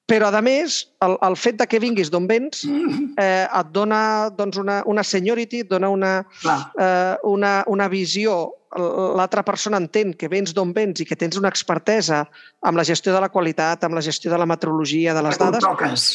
Però, 0.05 0.29
a 0.29 0.41
més, 0.45 0.83
el, 1.05 1.15
el 1.25 1.37
fet 1.41 1.57
de 1.57 1.65
que 1.65 1.81
vinguis 1.81 2.11
d'on 2.13 2.27
vens 2.29 2.67
mm-hmm. 2.69 3.15
eh, 3.23 3.47
et 3.49 3.71
dona 3.73 4.29
doncs, 4.37 4.59
una, 4.61 4.83
una 4.91 5.05
seniority, 5.07 5.63
et 5.65 5.71
dona 5.71 5.89
una, 5.89 6.19
eh, 6.45 7.15
una, 7.31 7.57
una 7.73 7.89
visió 7.89 8.37
l'altra 8.75 9.45
persona 9.47 9.79
entén 9.79 10.17
que 10.19 10.27
vens 10.27 10.51
d'on 10.51 10.73
vens 10.75 10.99
i 10.99 11.05
que 11.07 11.15
tens 11.15 11.39
una 11.39 11.47
expertesa 11.53 12.25
amb 12.67 12.77
la 12.77 12.83
gestió 12.83 13.13
de 13.15 13.21
la 13.23 13.31
qualitat, 13.31 13.85
amb 13.87 13.95
la 13.95 14.03
gestió 14.03 14.33
de 14.33 14.41
la 14.41 14.49
metrologia, 14.51 15.15
de 15.15 15.23
les 15.23 15.39
dades, 15.39 16.09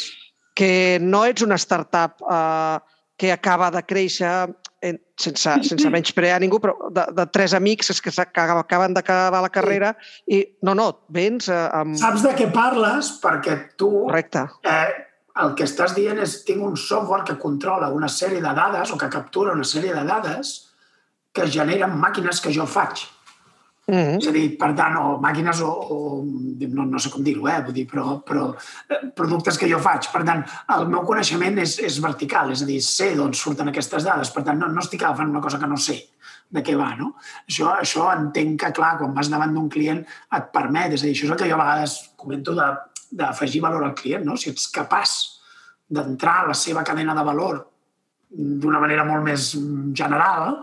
que 0.59 0.99
no 0.99 1.23
ets 1.23 1.45
una 1.45 1.55
startup 1.55 2.19
eh, 2.19 2.98
que 3.19 3.33
acaba 3.35 3.67
de 3.75 3.81
créixer 3.83 4.47
eh, 4.81 4.95
sense, 5.19 5.57
sense 5.67 5.89
menys 5.93 6.13
prear 6.15 6.39
ningú, 6.41 6.61
però 6.63 6.89
de, 6.95 7.03
de 7.17 7.25
tres 7.35 7.53
amics 7.57 7.91
que, 7.99 8.13
que 8.13 8.45
acaben 8.55 8.95
d'acabar 8.95 9.43
la 9.43 9.51
carrera 9.51 9.93
i 10.25 10.41
no, 10.63 10.75
no, 10.77 10.89
vens 11.11 11.51
eh, 11.51 11.59
amb... 11.75 11.99
Saps 11.99 12.23
de 12.25 12.33
què 12.39 12.49
parles? 12.55 13.11
Perquè 13.21 13.59
tu... 13.75 13.91
Correcte. 14.07 14.47
Eh, 14.63 15.05
el 15.43 15.53
que 15.55 15.67
estàs 15.67 15.93
dient 15.95 16.19
és 16.23 16.39
tinc 16.47 16.63
un 16.65 16.75
software 16.79 17.27
que 17.27 17.37
controla 17.39 17.91
una 17.95 18.09
sèrie 18.11 18.41
de 18.43 18.55
dades 18.55 18.91
o 18.91 18.97
que 18.99 19.11
captura 19.11 19.55
una 19.55 19.67
sèrie 19.67 19.93
de 19.95 20.03
dades 20.07 20.55
que 21.35 21.47
generen 21.47 21.93
màquines 21.99 22.41
que 22.43 22.51
jo 22.55 22.65
faig. 22.67 23.05
Mm 23.89 23.95
-hmm. 23.95 24.17
És 24.21 24.27
a 24.27 24.31
dir, 24.31 24.57
per 24.57 24.75
tant, 24.77 24.95
o 24.97 25.17
màquines 25.17 25.61
o, 25.65 25.69
o 25.69 26.23
no, 26.67 26.85
no 26.85 26.99
sé 26.99 27.09
com 27.09 27.23
dir-ho, 27.23 27.47
eh? 27.47 27.61
Vull 27.65 27.73
dir, 27.73 27.87
però, 27.89 28.21
però 28.23 28.53
eh, 28.89 28.99
productes 29.15 29.57
que 29.57 29.69
jo 29.71 29.79
faig. 29.79 30.11
Per 30.13 30.23
tant, 30.23 30.43
el 30.75 30.87
meu 30.87 31.01
coneixement 31.07 31.57
és, 31.57 31.79
és 31.79 31.99
vertical, 31.99 32.51
és 32.51 32.61
a 32.61 32.65
dir, 32.65 32.81
sé 32.81 33.15
d'on 33.15 33.33
surten 33.33 33.67
aquestes 33.67 34.03
dades. 34.03 34.29
Per 34.29 34.43
tant, 34.43 34.59
no, 34.59 34.67
no 34.67 34.79
estic 34.79 35.03
agafant 35.03 35.29
una 35.29 35.41
cosa 35.41 35.57
que 35.57 35.67
no 35.67 35.77
sé 35.77 35.97
de 36.49 36.61
què 36.61 36.75
va, 36.77 36.95
no? 36.99 37.15
Això, 37.49 37.73
això 37.79 38.11
entenc 38.13 38.59
que, 38.61 38.71
clar, 38.71 38.97
quan 38.99 39.13
vas 39.13 39.29
davant 39.29 39.53
d'un 39.53 39.69
client 39.69 40.05
et 40.37 40.51
permet, 40.53 40.93
és 40.93 41.01
a 41.01 41.05
dir, 41.05 41.15
això 41.15 41.25
és 41.25 41.31
el 41.31 41.37
que 41.37 41.49
jo 41.49 41.55
a 41.55 41.63
vegades 41.63 42.11
comento 42.15 42.53
d'afegir 43.11 43.61
valor 43.61 43.83
al 43.83 43.95
client, 43.95 44.25
no? 44.25 44.37
Si 44.37 44.49
ets 44.49 44.67
capaç 44.67 45.41
d'entrar 45.89 46.43
a 46.43 46.47
la 46.47 46.53
seva 46.53 46.83
cadena 46.83 47.15
de 47.15 47.23
valor 47.23 47.68
d'una 48.29 48.79
manera 48.81 49.05
molt 49.07 49.25
més 49.25 49.51
general, 49.97 50.59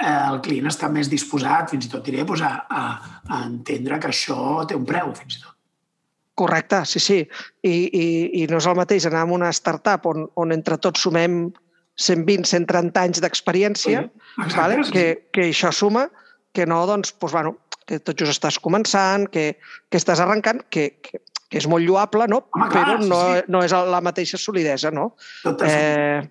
eh, 0.00 0.20
el 0.32 0.40
client 0.42 0.66
està 0.70 0.90
més 0.90 1.10
disposat, 1.10 1.70
fins 1.70 1.86
i 1.86 1.90
tot 1.92 2.04
diré, 2.06 2.24
doncs, 2.26 2.42
a, 2.42 2.54
a, 2.68 2.84
a 3.30 3.42
entendre 3.46 4.00
que 4.02 4.10
això 4.10 4.64
té 4.68 4.78
un 4.78 4.86
preu, 4.88 5.12
fins 5.18 5.38
i 5.38 5.42
tot. 5.44 5.52
Correcte, 6.34 6.80
sí, 6.90 6.98
sí. 6.98 7.20
I, 7.62 7.74
i, 7.86 8.06
i 8.42 8.46
no 8.50 8.58
és 8.58 8.66
el 8.66 8.74
mateix 8.74 9.06
anar 9.06 9.22
a 9.22 9.30
una 9.36 9.52
startup 9.54 10.08
on, 10.10 10.26
on 10.40 10.54
entre 10.54 10.80
tots 10.82 11.04
sumem 11.06 11.44
120, 11.94 12.48
130 12.50 13.04
anys 13.06 13.22
d'experiència, 13.22 14.02
sí, 14.02 14.56
vale? 14.56 14.80
sí. 14.82 14.90
que, 14.96 15.04
que 15.30 15.46
això 15.52 15.70
suma, 15.70 16.08
que 16.54 16.66
no, 16.66 16.80
doncs, 16.90 17.14
doncs, 17.20 17.36
bueno, 17.36 17.54
que 17.86 18.00
tot 18.02 18.18
just 18.18 18.34
estàs 18.34 18.58
començant, 18.58 19.28
que, 19.30 19.52
que 19.90 20.00
estàs 20.00 20.22
arrencant, 20.24 20.64
que, 20.74 20.88
que, 21.04 21.22
que 21.46 21.60
és 21.60 21.68
molt 21.70 21.86
lloable, 21.86 22.26
no? 22.32 22.42
Home, 22.50 22.66
clar, 22.72 22.82
però 22.82 22.98
no, 23.04 23.20
sí, 23.20 23.38
sí. 23.44 23.52
no 23.54 23.62
és 23.62 23.74
la 23.94 24.02
mateixa 24.02 24.40
solidesa, 24.40 24.90
no? 24.94 25.12
Tot 25.44 25.62
eh, 25.68 26.24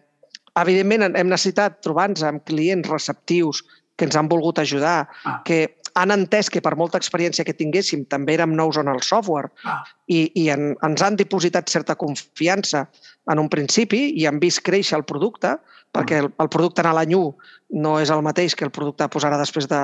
Evidentment, 0.60 1.16
hem 1.18 1.32
necessitat 1.32 1.80
trobar-nos 1.86 2.24
amb 2.28 2.44
clients 2.46 2.90
receptius 2.90 3.64
que 3.98 4.06
ens 4.08 4.18
han 4.18 4.30
volgut 4.30 4.60
ajudar, 4.62 5.08
ah. 5.26 5.40
que 5.46 5.78
han 5.94 6.14
entès 6.14 6.50
que 6.50 6.62
per 6.66 6.74
molta 6.78 6.98
experiència 6.98 7.46
que 7.46 7.56
tinguéssim 7.58 8.08
també 8.10 8.36
érem 8.38 8.56
nous 8.58 8.78
en 8.82 8.90
el 8.90 9.02
software 9.06 9.52
ah. 9.70 9.82
i, 10.10 10.26
i 10.40 10.48
en, 10.54 10.74
ens 10.86 11.06
han 11.06 11.18
dipositat 11.20 11.70
certa 11.70 11.96
confiança 12.00 12.88
en 13.30 13.42
un 13.42 13.50
principi 13.54 14.08
i 14.18 14.26
han 14.30 14.42
vist 14.42 14.64
créixer 14.66 14.98
el 14.98 15.06
producte, 15.10 15.56
perquè 15.94 16.24
el, 16.24 16.32
el 16.42 16.50
producte 16.50 16.82
en 16.82 16.94
l'any 16.98 17.14
1 17.18 17.54
no 17.86 17.94
és 18.02 18.10
el 18.14 18.26
mateix 18.26 18.58
que 18.58 18.66
el 18.66 18.74
producte 18.74 19.08
pues, 19.14 19.26
ara 19.26 19.38
després 19.42 19.70
de, 19.70 19.82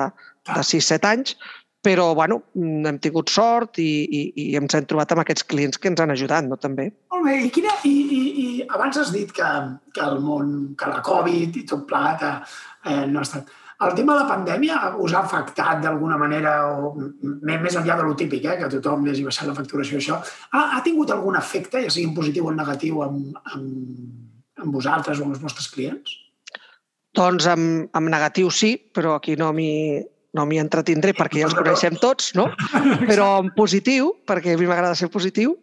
de 0.50 0.66
6-7 0.66 1.10
anys, 1.10 1.36
però 1.82 2.10
bueno, 2.14 2.42
hem 2.54 2.98
tingut 3.00 3.32
sort 3.32 3.78
i, 3.80 3.88
i, 4.04 4.20
i 4.42 4.46
ens 4.60 4.76
hem 4.76 4.86
trobat 4.88 5.14
amb 5.14 5.22
aquests 5.22 5.46
clients 5.48 5.80
que 5.80 5.88
ens 5.88 6.02
han 6.02 6.12
ajudat, 6.12 6.44
no, 6.44 6.58
també. 6.60 6.90
Molt 7.12 7.24
bé, 7.24 7.38
i, 7.46 7.48
quina, 7.54 7.72
i, 7.88 7.94
i, 8.16 8.20
i 8.42 8.66
abans 8.68 9.00
has 9.00 9.12
dit 9.14 9.32
que, 9.36 9.48
que 9.96 10.04
el 10.04 10.20
món, 10.24 10.52
que 10.78 10.92
la 10.92 11.00
Covid 11.06 11.56
i 11.56 11.64
tot 11.68 11.86
plegat 11.88 12.26
eh, 12.28 13.06
no 13.08 13.22
ha 13.22 13.26
estat... 13.26 13.56
El 13.80 13.94
tema 13.96 14.12
de 14.12 14.20
la 14.20 14.28
pandèmia 14.28 14.78
us 15.00 15.14
ha 15.16 15.22
afectat 15.24 15.78
d'alguna 15.80 16.18
manera, 16.20 16.50
o 16.68 16.90
més 17.48 17.78
enllà 17.80 17.94
de 17.96 18.04
lo 18.04 18.12
típic, 18.12 18.44
eh, 18.44 18.58
que 18.60 18.68
tothom 18.74 19.06
hagi 19.08 19.24
baixat 19.24 19.48
la 19.48 19.56
facturació, 19.56 19.96
això, 19.96 20.18
ha, 20.52 20.64
ha 20.76 20.82
tingut 20.84 21.08
algun 21.14 21.38
efecte, 21.40 21.80
ja 21.86 21.92
sigui 21.94 22.10
en 22.10 22.16
positiu 22.18 22.50
o 22.50 22.52
en 22.52 22.60
negatiu, 22.60 23.00
amb, 23.06 23.38
amb, 23.54 24.10
amb 24.60 24.76
vosaltres 24.76 25.16
o 25.16 25.24
amb 25.24 25.32
els 25.32 25.40
vostres 25.40 25.72
clients? 25.72 26.12
Doncs 27.16 27.48
amb, 27.48 27.88
amb 27.96 28.12
negatiu 28.12 28.52
sí, 28.52 28.74
però 28.76 29.16
aquí 29.16 29.32
no 29.40 29.48
m'hi 29.56 29.72
no 30.34 30.44
m'hi 30.46 30.60
entretindré 30.62 31.12
perquè 31.16 31.40
ja 31.42 31.48
els 31.48 31.54
coneixem 31.58 31.96
tots, 31.98 32.32
no? 32.38 32.48
però 33.08 33.40
en 33.42 33.48
positiu, 33.56 34.12
perquè 34.28 34.54
a 34.54 34.58
mi 34.60 34.68
m'agrada 34.70 34.94
ser 34.94 35.08
positiu, 35.10 35.56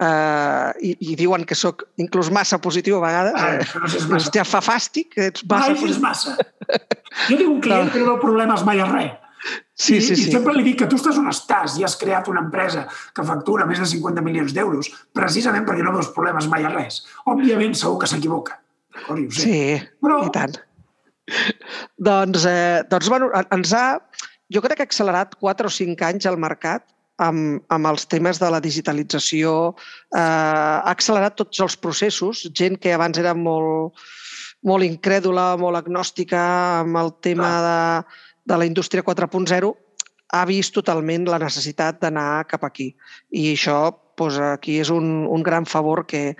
eh, 0.00 0.70
i, 0.80 0.94
i 1.12 1.16
diuen 1.20 1.44
que 1.44 1.54
sóc 1.58 1.84
inclús 2.00 2.30
massa 2.32 2.58
positiu 2.60 2.96
a 2.98 3.02
vegades, 3.04 3.34
Ah, 3.36 3.50
eh, 3.58 3.66
no 3.80 3.86
és 3.90 4.06
massa. 4.08 4.30
ja 4.34 4.44
fa 4.48 4.62
fàstic, 4.64 5.12
ets 5.16 5.44
massa 5.44 5.68
Mai 5.68 5.76
és 5.76 5.82
positiu. 5.82 6.02
massa. 6.02 6.36
Jo 7.28 7.36
tinc 7.36 7.50
un 7.50 7.60
client 7.60 7.92
que 7.92 8.00
no 8.00 8.14
veu 8.14 8.18
problemes 8.22 8.64
mai 8.64 8.80
a 8.80 8.88
res. 8.90 9.12
Sí, 9.76 9.98
I, 9.98 10.00
sí, 10.00 10.14
I 10.14 10.16
sí. 10.16 10.30
sempre 10.32 10.54
li 10.56 10.62
dic 10.64 10.78
que 10.80 10.86
tu 10.88 10.96
estàs 10.96 11.18
on 11.20 11.26
estàs 11.28 11.74
i 11.76 11.84
has 11.84 11.98
creat 12.00 12.28
una 12.32 12.40
empresa 12.40 12.86
que 13.12 13.24
factura 13.28 13.66
més 13.68 13.76
de 13.82 13.84
50 13.90 14.22
milions 14.24 14.54
d'euros 14.56 14.88
precisament 15.12 15.66
perquè 15.68 15.84
no 15.84 15.92
veus 15.92 16.08
problemes 16.16 16.48
mai 16.48 16.64
a 16.64 16.70
res. 16.72 17.02
Òbviament, 17.28 17.74
segur 17.76 17.98
que 18.00 18.08
s'equivoca. 18.08 18.56
D'acord? 18.94 19.20
I 19.20 19.26
ho 19.26 19.34
sé. 19.36 19.42
Sí, 19.42 19.58
Però- 20.00 20.22
i 20.24 20.30
tant. 20.32 20.56
doncs, 22.08 22.44
eh, 22.48 22.82
doncs 22.90 23.08
bueno, 23.12 23.30
ens 23.54 23.72
ha, 23.72 23.86
jo 24.52 24.62
crec 24.64 24.78
que 24.78 24.86
ha 24.86 24.90
accelerat 24.90 25.36
4 25.40 25.70
o 25.70 25.72
5 25.72 26.08
anys 26.08 26.28
al 26.30 26.40
mercat 26.40 26.86
amb, 27.22 27.62
amb 27.70 27.90
els 27.90 28.06
temes 28.10 28.40
de 28.42 28.50
la 28.50 28.60
digitalització, 28.60 29.74
eh, 30.14 30.18
ha 30.18 30.90
accelerat 30.90 31.36
tots 31.38 31.60
els 31.60 31.76
processos, 31.76 32.44
gent 32.52 32.78
que 32.80 32.94
abans 32.94 33.18
era 33.18 33.34
molt, 33.34 33.94
molt 34.66 34.86
incrèdula, 34.86 35.54
molt 35.60 35.78
agnòstica 35.78 36.42
amb 36.82 36.98
el 36.98 37.12
tema 37.22 37.50
de, 37.68 37.80
de 38.52 38.60
la 38.60 38.66
indústria 38.66 39.04
4.0, 39.06 39.72
ha 40.34 40.44
vist 40.48 40.74
totalment 40.74 41.28
la 41.30 41.38
necessitat 41.38 42.00
d'anar 42.02 42.46
cap 42.50 42.64
aquí. 42.66 42.90
I 43.30 43.52
això 43.52 43.78
doncs, 44.18 44.38
aquí 44.54 44.78
és 44.82 44.90
un, 44.94 45.26
un 45.30 45.42
gran 45.42 45.66
favor 45.66 46.04
que, 46.06 46.34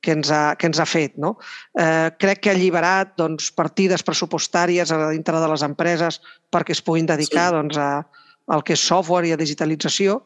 que 0.00 0.14
ens 0.16 0.30
ha, 0.32 0.56
que 0.56 0.66
ens 0.70 0.80
ha 0.80 0.86
fet. 0.88 1.16
No? 1.20 1.36
Eh, 1.78 2.08
crec 2.20 2.40
que 2.44 2.50
ha 2.52 2.56
alliberat 2.56 3.16
doncs, 3.20 3.50
partides 3.52 4.04
pressupostàries 4.06 4.92
a 4.92 5.00
dintre 5.10 5.40
de 5.40 5.50
les 5.52 5.64
empreses 5.66 6.20
perquè 6.52 6.76
es 6.76 6.82
puguin 6.82 7.06
dedicar 7.06 7.50
Sí. 7.50 7.56
doncs, 7.58 7.76
a, 7.76 7.90
al 8.50 8.64
que 8.66 8.74
és 8.74 8.82
software 8.82 9.28
i 9.28 9.32
a 9.32 9.38
digitalització 9.38 10.22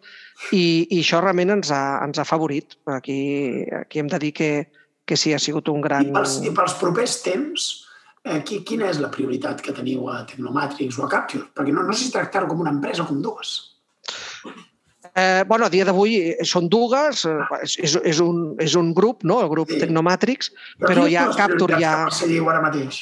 i, 0.53 0.87
i 0.91 1.01
això 1.03 1.21
realment 1.21 1.51
ens 1.59 1.71
ha, 1.75 2.01
ens 2.07 2.19
ha 2.19 2.25
favorit. 2.25 2.79
Aquí, 2.87 3.65
aquí 3.83 4.01
hem 4.01 4.09
de 4.09 4.19
dir 4.23 4.33
que, 4.33 4.51
que 5.05 5.17
sí, 5.17 5.35
ha 5.35 5.39
sigut 5.43 5.69
un 5.69 5.83
gran... 5.85 6.09
I 6.09 6.15
pels, 6.15 6.39
I 6.43 6.55
pels 6.55 6.79
propers 6.81 7.19
temps, 7.27 7.69
eh, 8.25 8.41
qui, 8.47 8.63
quina 8.65 8.89
és 8.89 9.03
la 9.03 9.13
prioritat 9.13 9.61
que 9.61 9.75
teniu 9.77 10.09
a 10.09 10.23
Technomatrix 10.31 10.99
o 10.99 11.05
a 11.05 11.11
Capture? 11.13 11.51
Perquè 11.55 11.75
no, 11.75 11.85
no 11.85 11.93
sé 11.93 12.07
si 12.07 12.15
tractar-ho 12.15 12.49
com 12.51 12.65
una 12.65 12.73
empresa 12.73 13.05
o 13.05 13.11
com 13.11 13.21
dues. 13.23 13.74
Eh, 15.17 15.45
bueno, 15.47 15.67
a 15.67 15.71
dia 15.71 15.85
d'avui 15.87 16.17
eh, 16.19 16.45
són 16.45 16.67
dues, 16.69 17.25
eh, 17.31 17.35
és, 17.63 17.95
és, 18.03 18.19
un, 18.21 18.57
és 18.59 18.75
un 18.75 18.93
grup, 18.97 19.23
no? 19.23 19.41
el 19.45 19.49
grup 19.53 19.71
Sí. 19.71 19.79
Technomatrix, 19.79 20.51
però 20.83 21.05
són 21.05 21.13
les 21.13 21.37
Capture 21.39 21.71
prioritats 21.71 21.83
ja... 21.85 21.93
Que 21.95 22.09
perseguiu 22.11 22.49
ara 22.51 22.63
mateix? 22.65 22.99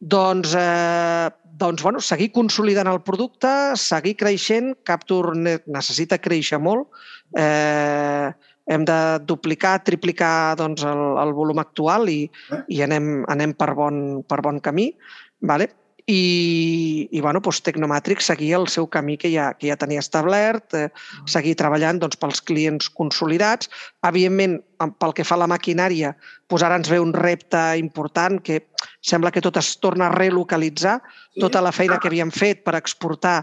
Doncs, 0.00 0.54
eh, 0.58 1.30
doncs 1.62 1.82
bueno, 1.86 2.00
seguir 2.04 2.32
consolidant 2.34 2.90
el 2.90 3.00
producte, 3.06 3.48
seguir 3.80 4.16
creixent. 4.18 4.74
Capture 4.84 5.32
ne- 5.38 5.60
necessita 5.66 6.18
créixer 6.18 6.58
molt. 6.60 6.90
Eh, 7.38 8.28
hem 8.66 8.84
de 8.84 8.98
duplicar, 9.24 9.78
triplicar 9.86 10.56
doncs, 10.58 10.82
el, 10.84 11.04
el 11.22 11.32
volum 11.32 11.62
actual 11.62 12.10
i, 12.10 12.24
Eh? 12.50 12.60
i 12.76 12.82
anem, 12.82 13.22
anem 13.30 13.54
per, 13.54 13.72
bon, 13.78 14.22
per 14.26 14.42
bon 14.42 14.58
camí. 14.60 14.90
Vale? 15.40 15.70
I, 16.06 17.08
i 17.10 17.20
bueno, 17.20 17.40
doncs 17.42 17.58
Technomatrix 17.66 18.28
seguia 18.30 18.60
el 18.60 18.68
seu 18.70 18.86
camí 18.86 19.16
que 19.18 19.32
ja, 19.32 19.48
que 19.58 19.66
ja 19.72 19.76
tenia 19.80 20.02
establert, 20.04 20.76
eh, 20.78 20.88
seguir 21.26 21.56
treballant 21.58 21.98
doncs, 21.98 22.18
pels 22.22 22.42
clients 22.46 22.86
consolidats. 22.94 23.70
Evidentment, 24.06 24.60
pel 25.00 25.14
que 25.16 25.24
fa 25.24 25.34
a 25.36 25.40
la 25.40 25.48
maquinària, 25.50 26.12
doncs 26.50 26.62
ara 26.62 26.76
ens 26.78 26.90
ve 26.92 26.98
un 27.02 27.12
repte 27.16 27.60
important 27.80 28.38
que 28.44 28.60
sembla 29.02 29.32
que 29.34 29.42
tot 29.42 29.56
es 29.58 29.72
torna 29.82 30.06
a 30.06 30.12
relocalitzar. 30.14 30.98
Tota 31.40 31.62
la 31.64 31.72
feina 31.72 31.98
que 32.00 32.08
havíem 32.08 32.30
fet 32.32 32.62
per 32.64 32.76
exportar 32.78 33.38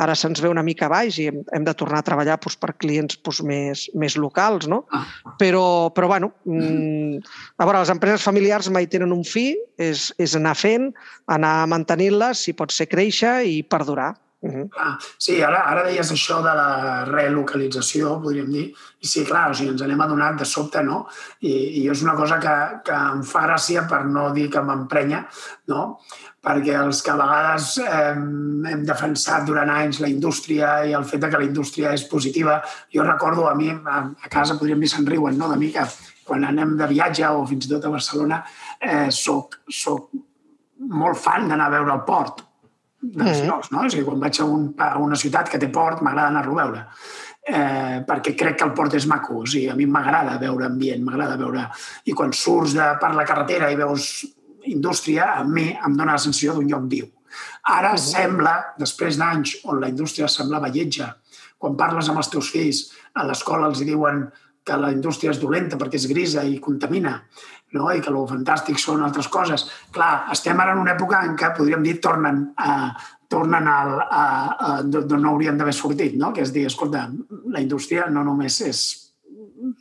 ara 0.00 0.14
se'ns 0.16 0.40
ve 0.40 0.48
una 0.52 0.64
mica 0.66 0.88
baix 0.92 1.18
i 1.20 1.26
hem, 1.30 1.40
hem 1.56 1.64
de 1.66 1.74
tornar 1.76 2.00
a 2.00 2.06
treballar 2.06 2.38
doncs, 2.40 2.58
per 2.60 2.74
clients 2.80 3.18
doncs, 3.18 3.42
més, 3.44 3.86
més 3.94 4.18
locals. 4.20 4.68
No? 4.70 4.84
Ah. 4.92 5.04
Però, 5.40 5.64
però 5.96 6.10
bueno, 6.12 6.32
mm, 6.44 7.24
a 7.58 7.64
veure, 7.66 7.80
les 7.80 7.94
empreses 7.94 8.24
familiars 8.24 8.70
mai 8.70 8.86
tenen 8.86 9.14
un 9.16 9.24
fi, 9.24 9.50
és, 9.78 10.10
és 10.22 10.36
anar 10.38 10.54
fent, 10.56 10.92
anar 11.26 11.56
mantenint-les, 11.72 12.46
si 12.46 12.56
pot 12.56 12.72
ser 12.72 12.88
créixer 12.92 13.40
i 13.48 13.62
perdurar. 13.62 14.14
Uh 14.46 14.52
-huh. 14.54 14.68
Clar, 14.70 14.92
sí, 15.18 15.42
ara, 15.42 15.64
ara 15.70 15.84
deies 15.84 16.12
això 16.12 16.38
de 16.42 16.54
la 16.54 17.04
relocalització, 17.04 18.20
podríem 18.22 18.50
dir, 18.52 18.66
i 19.00 19.06
sí, 19.06 19.24
clar, 19.24 19.50
o 19.50 19.54
sigui, 19.54 19.70
ens 19.70 19.82
n'hem 19.82 20.00
adonat 20.00 20.38
de 20.38 20.44
sobte, 20.44 20.82
no? 20.82 21.06
I, 21.40 21.82
i 21.82 21.88
és 21.90 22.02
una 22.02 22.14
cosa 22.14 22.38
que, 22.38 22.56
que 22.84 22.94
em 22.94 23.22
fa 23.22 23.46
gràcia, 23.46 23.86
per 23.88 24.04
no 24.04 24.32
dir 24.32 24.50
que 24.50 24.62
m'emprenya, 24.62 25.26
no? 25.68 25.98
perquè 26.46 26.76
els 26.78 27.02
que 27.02 27.10
a 27.10 27.18
vegades 27.18 27.72
eh, 27.82 28.12
hem 28.70 28.84
defensat 28.86 29.48
durant 29.48 29.70
anys 29.72 29.98
la 30.02 30.10
indústria 30.12 30.84
i 30.86 30.94
el 30.94 31.04
fet 31.04 31.24
de 31.24 31.30
que 31.32 31.40
la 31.42 31.48
indústria 31.48 31.94
és 31.96 32.04
positiva, 32.06 32.60
jo 32.94 33.02
recordo 33.02 33.48
a 33.48 33.54
mi, 33.58 33.70
a, 33.70 33.98
a 34.22 34.28
casa 34.30 34.54
podríem 34.54 34.84
dir 34.84 34.92
se'n 34.92 35.08
riuen 35.10 35.38
no? 35.40 35.50
de 35.50 35.58
mi, 35.58 35.72
que 35.74 35.82
quan 36.26 36.46
anem 36.46 36.76
de 36.78 36.86
viatge 36.92 37.26
o 37.26 37.42
fins 37.50 37.66
i 37.66 37.72
tot 37.74 37.86
a 37.86 37.92
Barcelona, 37.96 38.44
eh, 38.78 39.08
soc, 39.10 39.58
soc 39.66 40.10
molt 41.02 41.18
fan 41.18 41.48
d'anar 41.50 41.66
a 41.66 41.74
veure 41.78 41.94
el 41.96 42.06
port 42.06 42.45
Mhm. 43.14 43.46
llocs, 43.46 43.70
no? 43.70 43.84
És 43.84 43.94
a 43.94 43.96
dir, 43.96 44.04
quan 44.04 44.20
vaig 44.20 44.40
a, 44.40 44.44
un, 44.44 44.74
a 44.78 44.98
una 44.98 45.16
ciutat 45.16 45.48
que 45.48 45.58
té 45.58 45.68
port, 45.68 46.02
m'agrada 46.02 46.28
anar-lo 46.28 46.58
a 46.58 46.64
veure. 46.64 46.86
Eh, 47.48 48.02
perquè 48.06 48.34
crec 48.36 48.56
que 48.58 48.64
el 48.64 48.72
port 48.72 48.94
és 48.94 49.06
maco, 49.06 49.42
o 49.42 49.46
sigui, 49.46 49.68
a 49.70 49.76
mi 49.76 49.86
m'agrada 49.86 50.38
veure 50.38 50.66
ambient, 50.66 51.02
m'agrada 51.04 51.36
veure... 51.36 51.68
I 52.04 52.12
quan 52.12 52.32
surts 52.32 52.74
de, 52.74 52.88
per 53.00 53.14
la 53.14 53.24
carretera 53.24 53.70
i 53.70 53.76
veus 53.76 54.24
indústria, 54.64 55.34
a 55.36 55.44
mi 55.44 55.68
em 55.70 55.94
dóna 55.96 56.16
la 56.16 56.18
sensació 56.18 56.54
d'un 56.54 56.66
lloc 56.68 56.88
viu. 56.90 57.06
Ara 57.62 57.92
Mhm. 57.92 57.98
sembla, 57.98 58.56
després 58.78 59.16
d'anys 59.16 59.58
on 59.64 59.80
la 59.80 59.88
indústria 59.88 60.26
semblava 60.28 60.68
lletja, 60.68 61.14
quan 61.58 61.76
parles 61.76 62.08
amb 62.08 62.18
els 62.18 62.28
teus 62.30 62.50
fills, 62.50 62.90
a 63.14 63.24
l'escola 63.24 63.68
els 63.68 63.78
diuen 63.80 64.26
que 64.66 64.78
la 64.80 64.90
indústria 64.94 65.30
és 65.30 65.40
dolenta 65.40 65.78
perquè 65.78 66.00
és 66.00 66.08
grisa 66.10 66.42
i 66.44 66.58
contamina, 66.62 67.20
no? 67.76 67.90
i 67.94 68.02
que 68.02 68.10
el 68.10 68.18
fantàstic 68.30 68.80
són 68.82 69.04
altres 69.06 69.28
coses. 69.32 69.66
Clar, 69.94 70.26
estem 70.34 70.58
ara 70.62 70.74
en 70.74 70.82
una 70.82 70.96
època 70.96 71.22
en 71.26 71.36
què, 71.38 71.52
podríem 71.56 71.84
dir, 71.86 71.96
tornen 72.02 72.42
a, 72.58 72.76
tornen 73.30 73.68
al, 73.70 73.92
a, 74.02 74.22
a, 74.68 74.70
d'on 74.82 75.20
no 75.22 75.34
haurien 75.34 75.58
d'haver 75.58 75.74
sortit, 75.74 76.16
no? 76.18 76.32
que 76.34 76.42
és 76.42 76.54
dir, 76.54 76.66
escolta, 76.70 77.06
la 77.52 77.62
indústria 77.62 78.08
no 78.10 78.24
només 78.26 78.60
és 78.66 78.86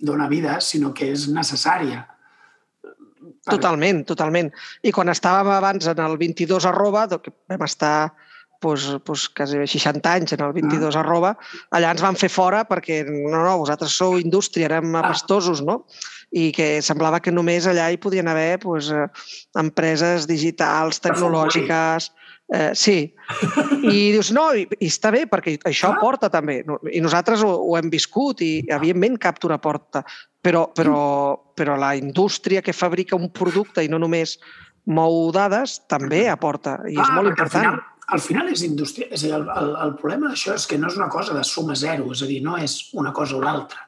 dona 0.02 0.30
vida, 0.30 0.60
sinó 0.62 0.93
que 0.93 1.10
és 1.13 1.28
necessària. 1.34 2.06
Totalment, 3.45 4.02
totalment. 4.10 4.50
I 4.82 4.93
quan 4.93 5.12
estàvem 5.13 5.52
abans 5.54 5.86
en 5.91 6.00
el 6.02 6.17
22 6.17 6.65
arroba, 6.65 7.06
doncs, 7.10 7.34
vam 7.50 7.65
estar 7.65 7.98
doncs, 8.63 8.88
doncs, 9.06 9.28
quasi 9.36 9.62
60 9.68 10.12
anys 10.12 10.36
en 10.36 10.44
el 10.46 10.54
22 10.56 10.98
arroba, 11.00 11.36
allà 11.76 11.94
ens 11.96 12.04
van 12.04 12.18
fer 12.20 12.30
fora 12.32 12.63
perquè 12.68 13.04
no, 13.08 13.32
no, 13.36 13.56
vosaltres 13.62 13.96
sou 13.96 14.20
indústria, 14.20 14.70
érem 14.70 14.96
apestosos, 15.00 15.63
no? 15.65 15.84
I 16.36 16.52
que 16.56 16.82
semblava 16.84 17.22
que 17.24 17.34
només 17.34 17.68
allà 17.70 17.89
hi 17.91 18.00
podien 18.02 18.28
haver 18.28 18.60
doncs, 18.63 18.91
eh, 18.91 19.08
empreses 19.62 20.30
digitals, 20.32 21.02
tecnològiques... 21.04 22.12
Eh, 22.54 22.76
sí. 22.78 23.10
I 23.89 24.12
dius, 24.13 24.30
no, 24.30 24.52
i, 24.54 24.68
i 24.78 24.89
està 24.91 25.10
bé, 25.10 25.24
perquè 25.26 25.56
això 25.65 25.89
Clar. 25.96 26.02
porta 26.04 26.30
també. 26.30 26.60
I 26.94 27.02
nosaltres 27.02 27.41
ho, 27.41 27.50
ho 27.50 27.74
hem 27.80 27.89
viscut 27.89 28.44
i, 28.46 28.60
evidentment, 28.70 29.18
Captura 29.24 29.58
porta. 29.58 30.04
Però, 30.46 30.68
però, 30.78 31.00
però 31.58 31.74
la 31.82 31.96
indústria 31.98 32.62
que 32.62 32.76
fabrica 32.76 33.18
un 33.18 33.32
producte 33.34 33.82
i 33.82 33.89
no 33.89 33.98
només 33.98 34.36
mou 34.86 35.32
dades 35.34 35.80
també 35.89 36.28
aporta 36.30 36.78
i 36.86 36.94
és 36.94 37.02
Clar, 37.02 37.15
molt 37.18 37.32
important. 37.32 37.65
Al 37.65 37.80
final, 37.80 37.94
al 38.08 38.22
final 38.22 38.52
és 38.54 38.63
indústria. 38.65 39.10
És 39.12 39.24
a 39.24 39.28
dir, 39.28 39.34
el, 39.38 39.48
el, 39.50 39.74
el 39.88 39.94
problema 40.02 40.32
d'això 40.32 40.56
és 40.60 40.68
que 40.70 40.78
no 40.82 40.91
és 40.91 40.98
una 41.00 41.10
cosa 41.13 41.36
de 41.38 41.44
suma 41.48 41.78
zero, 41.80 42.12
és 42.13 42.22
a 42.22 42.30
dir, 42.30 42.41
no 42.46 42.58
és 42.62 42.78
una 42.94 43.13
cosa 43.15 43.38
o 43.38 43.44
l'altra. 43.44 43.88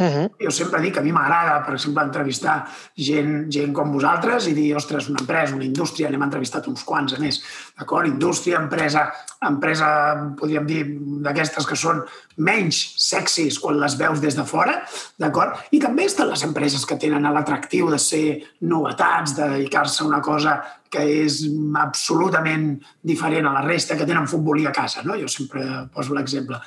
Uh 0.00 0.06
-huh. 0.06 0.30
Jo 0.40 0.50
sempre 0.50 0.80
dic 0.80 0.94
que 0.94 1.00
a 1.00 1.02
mi 1.02 1.12
m'agrada, 1.12 1.62
per 1.62 1.74
exemple, 1.74 2.02
entrevistar 2.02 2.66
gent, 2.96 3.52
gent 3.52 3.72
com 3.72 3.92
vosaltres 3.92 4.46
i 4.48 4.54
dir, 4.54 4.74
ostres, 4.74 5.08
una 5.10 5.20
empresa, 5.20 5.54
una 5.54 5.64
indústria, 5.64 6.08
n'hem 6.08 6.22
entrevistat 6.22 6.66
uns 6.68 6.84
quants, 6.84 7.12
a 7.12 7.18
més, 7.18 7.42
d'acord? 7.78 8.06
Indústria, 8.06 8.58
empresa, 8.58 9.12
empresa, 9.42 10.32
podríem 10.38 10.66
dir, 10.66 10.86
d'aquestes 11.26 11.66
que 11.66 11.76
són 11.76 12.02
menys 12.36 12.94
sexis 12.96 13.58
quan 13.58 13.78
les 13.78 13.98
veus 13.98 14.20
des 14.20 14.34
de 14.34 14.44
fora, 14.44 14.82
d'acord? 15.18 15.58
I 15.70 15.78
també 15.78 16.04
estan 16.04 16.30
les 16.30 16.42
empreses 16.44 16.86
que 16.86 16.96
tenen 16.96 17.32
l'atractiu 17.34 17.90
de 17.90 17.98
ser 17.98 18.42
novetats, 18.60 19.36
de 19.36 19.48
dedicar-se 19.48 20.02
a 20.02 20.06
una 20.06 20.22
cosa 20.22 20.62
que 20.88 21.24
és 21.24 21.44
absolutament 21.74 22.80
diferent 23.02 23.46
a 23.46 23.52
la 23.52 23.60
resta, 23.60 23.96
que 23.96 24.06
tenen 24.06 24.26
futbolí 24.26 24.66
a 24.66 24.72
casa, 24.72 25.02
no? 25.02 25.14
Jo 25.14 25.28
sempre 25.28 25.88
poso 25.92 26.14
l'exemple 26.14 26.58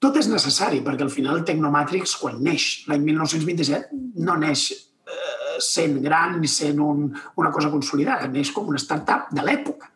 tot 0.00 0.16
és 0.16 0.30
necessari, 0.32 0.80
perquè 0.84 1.04
al 1.04 1.12
final 1.12 1.42
Technomatrix, 1.44 2.16
quan 2.22 2.40
neix 2.44 2.86
l'any 2.88 3.04
1927, 3.10 4.00
no 4.24 4.36
neix 4.40 4.70
eh, 4.72 5.58
sent 5.60 5.98
gran 6.04 6.38
ni 6.40 6.48
sent 6.48 6.80
un, 6.80 7.10
una 7.40 7.52
cosa 7.52 7.68
consolidada, 7.72 8.30
neix 8.32 8.52
com 8.56 8.70
una 8.72 8.80
startup 8.80 9.28
de 9.36 9.44
l'època. 9.44 9.90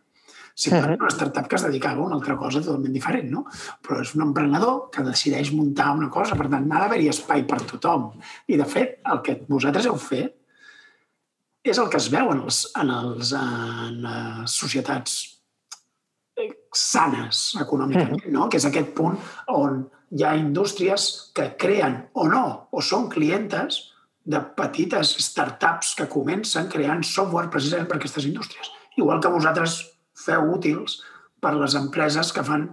Simplement 0.54 1.00
una 1.00 1.10
startup 1.10 1.48
que 1.50 1.56
es 1.58 1.64
dedicava 1.66 2.04
a 2.04 2.06
una 2.06 2.18
altra 2.20 2.36
cosa 2.38 2.60
totalment 2.62 2.92
diferent, 2.94 3.32
no? 3.32 3.42
Però 3.82 3.98
és 4.04 4.12
un 4.14 4.22
emprenedor 4.28 4.84
que 4.94 5.02
decideix 5.02 5.50
muntar 5.56 5.88
una 5.96 6.10
cosa, 6.12 6.36
per 6.38 6.46
tant, 6.52 6.68
n'ha 6.68 6.84
d'haver-hi 6.84 7.08
espai 7.10 7.42
per 7.48 7.58
tothom. 7.72 8.12
I, 8.46 8.60
de 8.60 8.68
fet, 8.70 9.00
el 9.10 9.24
que 9.24 9.40
vosaltres 9.48 9.88
heu 9.90 9.98
fet 9.98 10.36
és 11.64 11.80
el 11.80 11.88
que 11.88 11.98
es 11.98 12.10
veu 12.12 12.28
en, 12.30 12.44
els, 12.44 12.60
en, 12.76 12.92
els, 12.92 13.32
en 13.40 13.98
les 14.04 14.54
societats 14.60 15.16
eh, 16.36 16.50
sanes 16.76 17.44
econòmicament, 17.64 18.28
no? 18.36 18.46
que 18.52 18.60
és 18.60 18.68
aquest 18.68 18.92
punt 18.94 19.16
on 19.48 19.80
hi 20.14 20.22
ha 20.22 20.36
indústries 20.38 21.08
que 21.34 21.48
creen 21.58 22.04
o 22.14 22.28
no, 22.30 22.44
o 22.70 22.82
són 22.82 23.08
clientes 23.10 23.80
de 24.24 24.40
petites 24.56 25.10
startups 25.20 25.92
que 25.98 26.08
comencen 26.10 26.70
creant 26.72 27.02
software 27.04 27.50
precisament 27.52 27.90
per 27.90 27.98
aquestes 27.98 28.28
indústries. 28.30 28.70
Igual 28.96 29.20
que 29.20 29.32
vosaltres 29.32 29.80
feu 30.14 30.46
útils 30.54 31.00
per 31.42 31.52
les 31.58 31.74
empreses 31.76 32.30
que 32.32 32.44
fan 32.46 32.68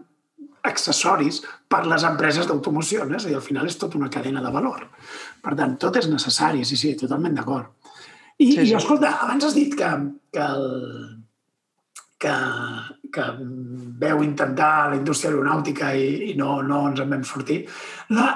accessoris 0.70 1.42
per 1.68 1.82
les 1.90 2.06
empreses 2.08 2.48
d'automoció. 2.48 3.08
No? 3.10 3.18
És 3.18 3.26
a 3.26 3.32
dir, 3.32 3.38
al 3.40 3.46
final 3.46 3.68
és 3.68 3.80
tota 3.82 3.98
una 4.00 4.12
cadena 4.14 4.44
de 4.46 4.54
valor. 4.54 4.86
Per 5.42 5.56
tant, 5.58 5.76
tot 5.82 5.98
és 5.98 6.08
necessari, 6.12 6.64
sí, 6.68 6.78
sí, 6.78 6.94
totalment 7.00 7.36
d'acord. 7.40 7.74
I, 8.38 8.46
sí, 8.46 8.60
sí. 8.62 8.70
I, 8.70 8.78
escolta, 8.78 9.16
abans 9.26 9.50
has 9.50 9.58
dit 9.58 9.74
que, 9.78 9.90
que, 10.34 10.46
el, 10.46 10.70
que, 12.22 12.34
que 13.14 13.26
veu 14.02 14.22
intentar 14.26 14.92
la 14.92 15.00
indústria 15.00 15.32
aeronàutica 15.32 15.94
i, 15.98 16.32
i 16.32 16.36
no, 16.40 16.60
no 16.66 16.84
ens 16.92 17.02
en 17.04 17.16
vam 17.16 17.26
sortir. 17.28 17.64
La, 18.14 18.28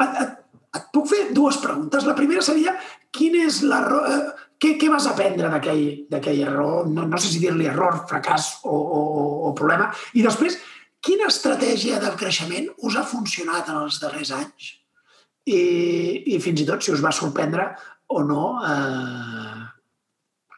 et, 0.00 0.22
et, 0.24 0.38
et 0.80 0.88
puc 0.94 1.10
fer 1.12 1.26
dues 1.36 1.60
preguntes. 1.62 2.08
La 2.08 2.16
primera 2.18 2.44
seria, 2.44 2.76
quin 3.14 3.38
és 3.44 3.62
l'error... 3.66 4.08
Eh, 4.10 4.40
què, 4.64 4.78
què 4.80 4.86
vas 4.88 5.04
aprendre 5.10 5.50
d'aquell 5.52 6.38
error? 6.40 6.86
No, 6.88 7.02
no 7.10 7.18
sé 7.20 7.28
si 7.34 7.40
dir-li 7.42 7.66
error, 7.68 7.98
fracàs 8.08 8.46
o, 8.64 8.72
o, 8.72 9.00
o 9.50 9.50
problema. 9.58 9.90
I 10.16 10.22
després, 10.24 10.56
Quina 11.04 11.26
estratègia 11.28 11.98
del 12.00 12.14
creixement 12.16 12.70
us 12.88 12.94
ha 12.96 13.04
funcionat 13.04 13.68
en 13.68 13.82
els 13.82 13.98
darrers 14.00 14.30
anys? 14.32 14.70
I, 15.44 15.58
i 16.32 16.38
fins 16.40 16.62
i 16.62 16.64
tot 16.68 16.84
si 16.84 16.94
us 16.94 17.02
va 17.04 17.12
sorprendre 17.12 17.66
o 18.08 18.22
no 18.24 18.44
eh, 18.64 19.58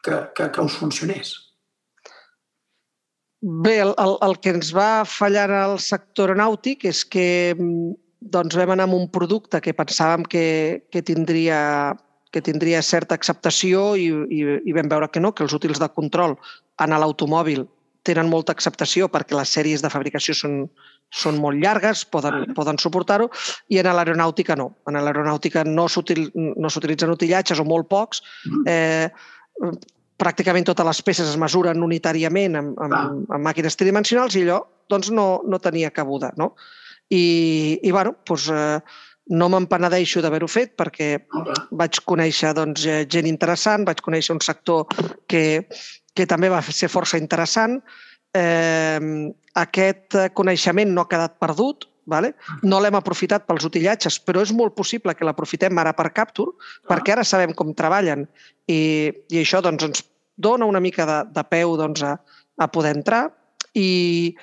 que, 0.05 0.21
que, 0.37 0.47
que 0.55 0.63
us 0.63 0.77
funcionés. 0.79 1.33
Bé, 3.41 3.79
el, 3.79 3.93
el, 4.01 4.15
el 4.25 4.35
que 4.41 4.49
ens 4.55 4.71
va 4.73 5.05
fallar 5.05 5.51
al 5.53 5.77
sector 5.83 6.31
aeronàutic 6.33 6.87
és 6.89 7.03
que 7.05 7.53
doncs, 7.53 8.57
vam 8.57 8.73
anar 8.73 8.87
amb 8.87 8.97
un 8.97 9.07
producte 9.13 9.61
que 9.61 9.75
pensàvem 9.77 10.25
que, 10.25 10.45
que, 10.89 11.03
tindria, 11.05 11.93
que 12.33 12.41
tindria 12.41 12.81
certa 12.81 13.15
acceptació 13.15 13.91
i, 13.95 14.09
i, 14.09 14.43
i 14.65 14.73
vam 14.73 14.89
veure 14.89 15.09
que 15.13 15.21
no, 15.21 15.35
que 15.37 15.45
els 15.45 15.53
útils 15.53 15.77
de 15.79 15.89
control 15.93 16.33
en 16.81 16.95
l'automòbil 16.97 17.67
tenen 18.07 18.31
molta 18.31 18.55
acceptació 18.55 19.09
perquè 19.11 19.37
les 19.37 19.51
sèries 19.53 19.83
de 19.83 19.91
fabricació 19.93 20.33
són, 20.37 20.63
són 21.13 21.37
molt 21.43 21.61
llargues, 21.61 22.05
poden, 22.09 22.55
poden 22.57 22.79
suportar-ho, 22.81 23.27
i 23.69 23.77
en 23.81 23.91
l'aeronàutica 23.91 24.55
no. 24.57 24.71
En 24.89 24.97
l'aeronàutica 24.97 25.65
no 25.67 25.85
s'utilitzen 25.91 27.11
no 27.11 27.17
utillatges 27.19 27.61
o 27.61 27.67
molt 27.67 27.89
pocs. 27.91 28.23
Eh, 28.65 29.11
pràcticament 30.17 30.65
totes 30.65 30.87
les 30.87 31.01
peces 31.05 31.29
es 31.29 31.37
mesuren 31.39 31.83
unitàriament 31.85 32.57
amb, 32.57 32.79
amb, 32.81 33.27
amb 33.29 33.43
màquines 33.45 33.77
tridimensionals 33.77 34.35
i 34.35 34.45
allò 34.45 34.61
doncs, 34.89 35.11
no, 35.11 35.27
no 35.45 35.59
tenia 35.61 35.91
cabuda. 35.93 36.31
No? 36.37 36.53
I, 37.13 37.79
i 37.83 37.91
bueno, 37.91 38.15
doncs, 38.27 38.47
eh, 38.49 39.03
no 39.37 39.49
m'empenedeixo 39.51 40.21
d'haver-ho 40.23 40.47
fet 40.47 40.73
perquè 40.79 41.09
vaig 41.75 41.99
conèixer 42.07 42.53
doncs, 42.55 42.85
gent 43.11 43.27
interessant, 43.27 43.85
vaig 43.87 44.01
conèixer 44.03 44.35
un 44.37 44.43
sector 44.43 44.87
que, 45.27 45.67
que 46.15 46.27
també 46.29 46.49
va 46.49 46.61
ser 46.63 46.89
força 46.91 47.19
interessant. 47.19 47.81
Eh, 48.35 49.27
aquest 49.59 50.17
coneixement 50.37 50.93
no 50.93 51.03
ha 51.03 51.11
quedat 51.11 51.37
perdut, 51.43 51.89
vale? 52.07 52.31
no 52.63 52.79
l'hem 52.79 52.95
aprofitat 52.95 53.45
pels 53.47 53.67
utillatges, 53.67 54.17
però 54.23 54.41
és 54.45 54.53
molt 54.55 54.77
possible 54.77 55.13
que 55.13 55.27
l'aprofitem 55.27 55.77
ara 55.83 55.93
per 55.97 56.13
Capture, 56.15 56.55
perquè 56.87 57.17
ara 57.17 57.27
sabem 57.27 57.53
com 57.53 57.75
treballen 57.75 58.25
i, 58.67 58.79
i 59.31 59.41
això 59.41 59.61
doncs, 59.63 59.87
ens 59.87 60.05
dona 60.37 60.67
una 60.69 60.81
mica 60.83 61.07
de, 61.09 61.17
de 61.33 61.43
peu 61.49 61.75
doncs, 61.79 62.03
a, 62.03 62.15
a 62.57 62.67
poder 62.71 62.95
entrar 62.97 63.27
i, 63.73 64.35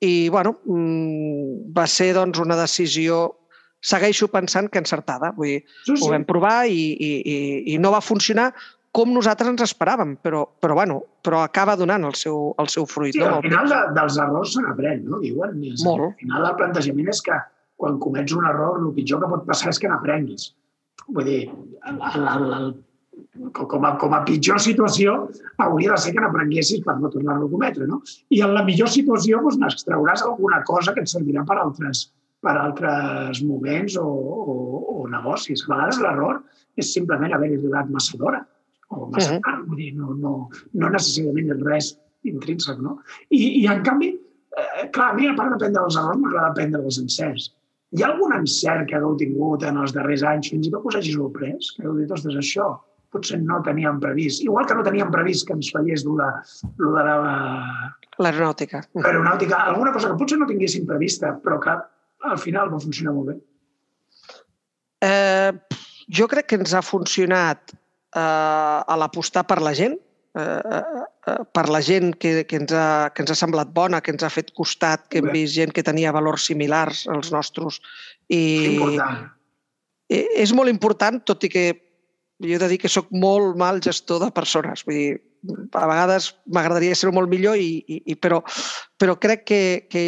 i 0.00 0.12
bueno, 0.32 0.56
mm, 0.64 1.72
va 1.76 1.86
ser 1.86 2.12
doncs, 2.16 2.40
una 2.42 2.58
decisió 2.58 3.24
segueixo 3.82 4.28
pensant 4.30 4.70
que 4.70 4.78
encertada. 4.78 5.32
Vull 5.36 5.56
dir, 5.56 5.58
sí, 5.82 5.96
sí. 5.96 5.98
ho 6.04 6.12
vam 6.12 6.24
provar 6.28 6.62
i, 6.70 6.92
i, 6.94 7.10
i, 7.18 7.36
i 7.74 7.80
no 7.82 7.90
va 7.94 8.02
funcionar 8.04 8.52
com 8.92 9.12
nosaltres 9.14 9.48
ens 9.48 9.64
esperàvem, 9.64 10.14
però, 10.20 10.42
però, 10.60 10.76
bueno, 10.76 10.98
però 11.24 11.40
acaba 11.46 11.78
donant 11.80 12.04
el 12.04 12.16
seu, 12.18 12.50
el 12.60 12.68
seu 12.68 12.84
fruit. 12.86 13.16
Sí, 13.16 13.22
no? 13.24 13.38
al 13.38 13.46
final 13.46 13.70
de, 13.72 13.80
dels 13.96 14.18
errors 14.20 14.52
se 14.54 14.64
n'aprèn, 14.64 15.06
no? 15.08 15.20
Diuen. 15.22 15.56
Molt. 15.86 16.10
Al 16.10 16.16
final 16.20 16.48
el 16.50 16.58
plantejament 16.60 17.08
és 17.14 17.22
que 17.24 17.38
quan 17.80 17.96
comets 18.02 18.36
un 18.36 18.44
error, 18.46 18.76
el 18.78 18.92
pitjor 18.94 19.22
que 19.22 19.30
pot 19.32 19.46
passar 19.48 19.72
és 19.72 19.80
que 19.80 19.90
n'aprenguis. 19.90 20.50
Vull 21.08 21.26
dir, 21.26 21.40
el, 21.88 22.02
el, 22.12 22.28
el, 22.58 22.68
com, 23.50 23.84
a, 23.84 23.92
com 23.98 24.14
a 24.14 24.22
pitjor 24.26 24.60
situació 24.62 25.14
hauria 25.62 25.94
de 25.94 26.00
ser 26.04 26.14
que 26.14 26.22
n'aprenguessis 26.22 26.82
per 26.84 26.96
no 27.00 27.10
tornar-lo 27.12 27.48
a 27.48 27.52
cometre, 27.52 27.86
no? 27.90 28.02
I 28.30 28.42
en 28.46 28.54
la 28.56 28.64
millor 28.66 28.90
situació 28.92 29.40
doncs, 29.42 29.58
n'extrauràs 29.60 30.24
alguna 30.26 30.62
cosa 30.68 30.94
que 30.94 31.04
et 31.04 31.10
servirà 31.10 31.44
per 31.48 31.58
altres, 31.62 32.06
per 32.42 32.56
altres 32.58 33.42
moments 33.46 33.98
o, 34.00 34.06
o, 34.06 34.56
o 35.02 35.06
negocis. 35.10 35.64
A 35.66 35.74
vegades 35.74 36.00
l'error 36.02 36.42
és 36.78 36.92
simplement 36.94 37.34
haver 37.34 37.52
arribat 37.52 37.90
massa 37.92 38.18
d'hora 38.18 38.42
o 38.92 39.08
massa 39.10 39.32
uh 39.32 39.36
-huh. 39.38 39.44
tard, 39.46 39.66
vull 39.68 39.76
dir, 39.76 39.94
no, 39.96 40.14
no, 40.14 40.48
no 40.72 40.88
necessàriament 40.88 41.64
res 41.64 41.96
intrínsec, 42.24 42.78
no? 42.78 42.98
I, 43.30 43.62
i 43.62 43.66
en 43.66 43.82
canvi, 43.82 44.12
eh, 44.56 44.88
clar, 44.92 45.10
a 45.10 45.14
mi, 45.14 45.26
a 45.26 45.34
part 45.34 45.50
d'aprendre 45.50 45.82
els 45.84 45.96
errors, 45.96 46.20
m'agrada 46.20 46.50
aprendre 46.50 46.82
els 46.82 46.98
encerts. 46.98 47.50
Hi 47.92 48.02
ha 48.02 48.08
algun 48.12 48.32
encert 48.32 48.88
que 48.88 48.96
hagueu 48.96 49.16
tingut 49.16 49.64
en 49.68 49.76
els 49.76 49.92
darrers 49.92 50.22
anys, 50.22 50.50
fins 50.50 50.66
i 50.66 50.70
tot 50.70 50.82
que 50.82 50.88
us 50.88 50.96
hagi 50.96 51.12
sorprès, 51.12 51.72
que 51.76 51.86
heu 51.86 51.96
dit, 51.98 52.10
ostres, 52.10 52.36
això 52.36 52.78
potser 53.12 53.38
no 53.44 53.60
teníem 53.64 54.00
previst. 54.00 54.42
Igual 54.44 54.66
que 54.66 54.76
no 54.78 54.84
teníem 54.86 55.10
previst 55.12 55.46
que 55.46 55.56
ens 55.56 55.70
fallés 55.74 56.06
lo 56.08 56.16
de, 56.18 56.28
lo 56.82 56.92
de 56.96 57.04
la... 57.08 57.16
L'aeronàutica. 58.22 58.82
L'aeronàutica. 58.98 59.60
Alguna 59.72 59.92
cosa 59.94 60.12
que 60.12 60.20
potser 60.20 60.40
no 60.40 60.48
tinguéssim 60.48 60.86
prevista, 60.88 61.34
però 61.44 61.60
que 61.62 61.76
al 62.32 62.40
final 62.40 62.72
va 62.72 62.80
funcionar 62.80 63.14
molt 63.16 63.32
bé. 63.32 63.36
Eh, 65.02 65.52
jo 66.18 66.28
crec 66.30 66.48
que 66.50 66.60
ens 66.60 66.74
ha 66.74 66.82
funcionat 66.84 67.74
eh, 67.74 68.20
a 68.20 68.96
l'apostar 68.98 69.44
per 69.48 69.60
la 69.64 69.74
gent, 69.76 69.98
eh, 70.38 70.80
eh, 70.80 71.38
per 71.52 71.68
la 71.68 71.82
gent 71.84 72.14
que, 72.16 72.46
que, 72.48 72.60
ens 72.62 72.72
ha, 72.72 73.10
que 73.14 73.24
ens 73.24 73.34
ha 73.34 73.38
semblat 73.38 73.72
bona, 73.74 74.00
que 74.00 74.14
ens 74.14 74.24
ha 74.24 74.32
fet 74.32 74.52
costat, 74.56 75.08
que 75.10 75.20
hem 75.20 75.30
vist 75.34 75.56
gent 75.58 75.74
que 75.74 75.84
tenia 75.86 76.14
valors 76.14 76.48
similars 76.48 77.06
als 77.12 77.32
nostres. 77.34 77.80
I, 78.28 78.42
important. 78.74 79.24
I, 80.08 80.22
és 80.44 80.52
molt 80.56 80.72
important, 80.72 81.20
tot 81.28 81.44
i 81.48 81.52
que 81.52 81.66
jo 82.42 82.56
he 82.56 82.60
de 82.60 82.68
dir 82.70 82.78
que 82.82 82.90
sóc 82.92 83.10
molt 83.14 83.56
mal 83.60 83.80
gestor 83.84 84.20
de 84.24 84.30
persones. 84.34 84.84
Vull 84.86 84.98
dir, 84.98 85.10
a 85.78 85.86
vegades 85.90 86.32
m'agradaria 86.54 86.98
ser 86.98 87.12
molt 87.14 87.30
millor, 87.30 87.58
i, 87.58 87.82
i, 87.86 88.02
i, 88.12 88.16
però, 88.18 88.42
però 88.98 89.16
crec 89.22 89.44
que, 89.48 89.62
que 89.90 90.04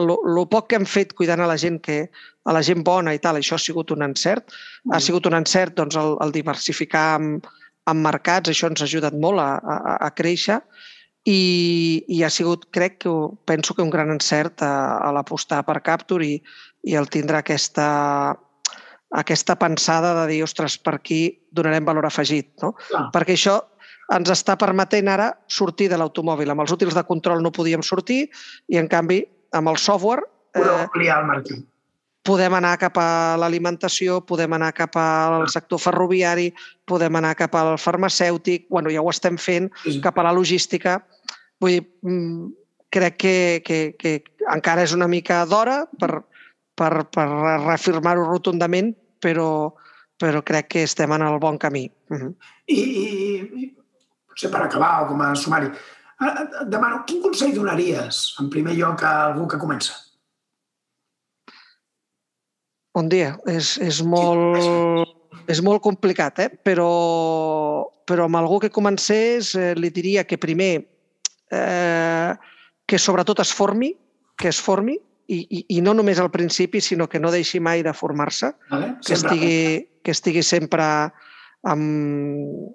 el 0.00 0.46
poc 0.50 0.70
que 0.70 0.78
hem 0.78 0.86
fet 0.90 1.14
cuidant 1.14 1.42
a 1.42 1.50
la 1.50 1.58
gent 1.60 1.80
que 1.82 2.08
a 2.44 2.52
la 2.52 2.62
gent 2.66 2.82
bona 2.84 3.14
i 3.14 3.20
tal, 3.22 3.38
això 3.38 3.56
ha 3.56 3.62
sigut 3.62 3.94
un 3.94 4.04
encert. 4.04 4.50
Mm. 4.84 4.96
Ha 4.96 5.00
sigut 5.00 5.26
un 5.30 5.38
encert 5.38 5.76
doncs, 5.78 5.96
el, 5.96 6.16
el 6.24 6.34
diversificar 6.34 7.06
amb, 7.18 7.46
amb 7.90 8.04
mercats, 8.04 8.50
això 8.50 8.68
ens 8.70 8.82
ha 8.82 8.88
ajudat 8.88 9.16
molt 9.20 9.40
a, 9.42 9.54
a, 9.58 9.96
a 10.08 10.10
créixer 10.16 10.60
i, 11.24 12.04
i 12.08 12.22
ha 12.22 12.30
sigut, 12.30 12.68
crec 12.74 12.98
que 13.04 13.12
penso 13.48 13.74
que 13.74 13.82
un 13.84 13.92
gran 13.92 14.12
encert 14.12 14.62
a, 14.62 14.98
a 15.00 15.12
l'apostar 15.16 15.62
per 15.64 15.80
Capture 15.84 16.26
i, 16.26 16.36
i 16.84 16.96
el 17.00 17.08
tindre 17.12 17.40
aquesta, 17.40 17.86
aquesta 19.14 19.54
pensada 19.58 20.12
de 20.20 20.26
dir, 20.32 20.42
ostres, 20.44 20.76
per 20.78 20.96
aquí 20.98 21.22
donarem 21.54 21.86
valor 21.86 22.08
afegit. 22.08 22.50
No? 22.62 22.74
Ah. 22.94 23.06
Perquè 23.14 23.36
això 23.38 23.60
ens 24.12 24.30
està 24.32 24.56
permetent 24.60 25.08
ara 25.08 25.30
sortir 25.48 25.88
de 25.92 25.98
l'automòbil. 26.00 26.50
Amb 26.50 26.64
els 26.64 26.74
útils 26.74 26.96
de 26.96 27.04
control 27.06 27.42
no 27.44 27.54
podíem 27.54 27.84
sortir 27.86 28.24
i, 28.26 28.78
en 28.80 28.90
canvi, 28.90 29.22
amb 29.54 29.70
el 29.72 29.78
software... 29.80 30.26
Eh, 30.54 30.64
ampliar 30.64 31.22
el 31.22 31.30
mercat. 31.30 31.62
Podem 32.24 32.54
anar 32.56 32.74
cap 32.80 32.96
a 32.96 33.36
l'alimentació, 33.36 34.18
podem 34.24 34.54
anar 34.56 34.70
cap 34.72 34.94
al 34.96 35.44
sector 35.52 35.80
ferroviari, 35.82 36.48
podem 36.88 37.20
anar 37.20 37.34
cap 37.36 37.54
al 37.60 37.74
farmacèutic, 37.76 38.64
bueno, 38.72 38.88
ja 38.92 39.02
ho 39.04 39.10
estem 39.12 39.36
fent, 39.36 39.68
sí. 39.84 39.98
cap 40.04 40.18
a 40.18 40.24
la 40.24 40.32
logística. 40.32 41.02
Vull 41.60 41.76
dir, 41.76 41.82
mm, 42.08 42.46
crec 42.94 43.18
que, 43.20 43.36
que, 43.66 43.78
que 44.00 44.14
encara 44.54 44.86
és 44.86 44.94
una 44.96 45.08
mica 45.10 45.42
d'hora 45.50 45.82
per, 46.00 46.22
per, 46.78 46.92
per 47.12 47.26
reafirmar-ho 47.66 48.24
rotundament, 48.24 48.94
però, 49.24 49.48
però 50.20 50.44
crec 50.44 50.70
que 50.74 50.84
estem 50.84 51.16
en 51.16 51.24
el 51.24 51.40
bon 51.40 51.58
camí. 51.58 51.88
Uh 52.12 52.20
-huh. 52.20 52.32
I, 52.66 52.80
i, 52.80 53.06
i 53.62 53.74
potser 54.28 54.50
per 54.50 54.62
acabar 54.62 55.08
com 55.08 55.20
a 55.20 55.34
sumari, 55.34 55.72
et 56.24 56.68
demano, 56.70 57.02
quin 57.06 57.20
consell 57.22 57.54
donaries 57.54 58.34
en 58.40 58.50
primer 58.50 58.74
lloc 58.78 59.02
a 59.02 59.12
algú 59.28 59.48
que 59.50 59.58
comença? 59.58 59.94
Bon 62.94 63.08
dia. 63.10 63.34
És, 63.50 63.76
és, 63.82 64.02
molt, 64.06 65.08
és 65.50 65.60
molt 65.66 65.82
complicat, 65.82 66.38
eh? 66.38 66.48
però, 66.48 67.90
però 68.06 68.28
amb 68.28 68.38
algú 68.38 68.60
que 68.62 68.70
comencés 68.70 69.54
eh, 69.58 69.72
li 69.74 69.90
diria 69.90 70.22
que 70.24 70.38
primer 70.38 70.86
eh, 71.50 72.30
que 72.86 72.98
sobretot 72.98 73.42
es 73.42 73.52
formi, 73.52 73.90
que 74.38 74.48
es 74.48 74.60
formi, 74.62 75.00
i, 75.28 75.38
i, 75.40 75.60
i 75.76 75.80
no 75.84 75.94
només 75.96 76.20
al 76.20 76.30
principi, 76.32 76.82
sinó 76.84 77.08
que 77.08 77.20
no 77.20 77.32
deixi 77.32 77.60
mai 77.60 77.82
de 77.86 77.94
formar-se, 77.96 78.52
vale, 78.70 78.94
que, 79.04 79.16
estigui, 79.16 79.56
que 80.04 80.12
estigui 80.12 80.42
sempre 80.44 80.86
amb, 81.70 82.74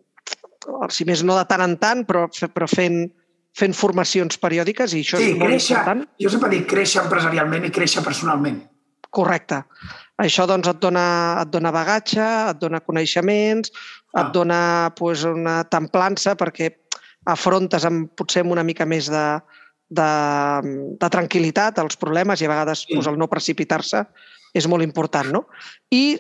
si 0.94 1.06
més 1.06 1.24
no 1.26 1.38
de 1.38 1.46
tant 1.50 1.64
en 1.66 1.78
tant, 1.82 2.04
però, 2.10 2.26
però 2.54 2.68
fent, 2.70 3.04
fent 3.58 3.76
formacions 3.78 4.40
periòdiques 4.42 4.96
i 4.96 5.06
això 5.06 5.22
sí, 5.22 5.32
és 5.34 5.38
molt 5.38 5.54
créixer, 5.54 5.78
important. 5.78 6.04
Jo 6.26 6.34
sempre 6.34 6.52
dic 6.56 6.68
créixer 6.70 7.04
empresarialment 7.04 7.70
i 7.70 7.74
créixer 7.76 8.04
personalment. 8.06 8.62
Correcte. 9.10 9.64
Això 10.22 10.46
doncs, 10.50 10.68
et, 10.70 10.82
dona, 10.82 11.06
et 11.42 11.50
dona 11.50 11.72
bagatge, 11.74 12.26
et 12.52 12.60
dona 12.62 12.82
coneixements, 12.86 13.72
ah. 14.14 14.22
et 14.22 14.36
dona 14.36 14.60
pues, 14.98 15.24
una 15.26 15.62
templança 15.72 16.36
perquè 16.38 16.74
afrontes 17.30 17.86
amb, 17.86 18.10
potser 18.18 18.44
amb 18.44 18.54
una 18.54 18.66
mica 18.66 18.86
més 18.90 19.10
de, 19.12 19.24
de, 19.90 20.10
de 21.02 21.10
tranquil·litat 21.12 21.82
els 21.82 21.98
problemes 22.00 22.42
i 22.42 22.48
a 22.48 22.52
vegades 22.52 22.86
sí. 22.86 22.96
pues, 22.96 23.10
el 23.10 23.18
no 23.20 23.30
precipitar-se 23.32 24.06
és 24.58 24.68
molt 24.70 24.86
important. 24.86 25.32
No? 25.34 25.44
I, 25.94 26.18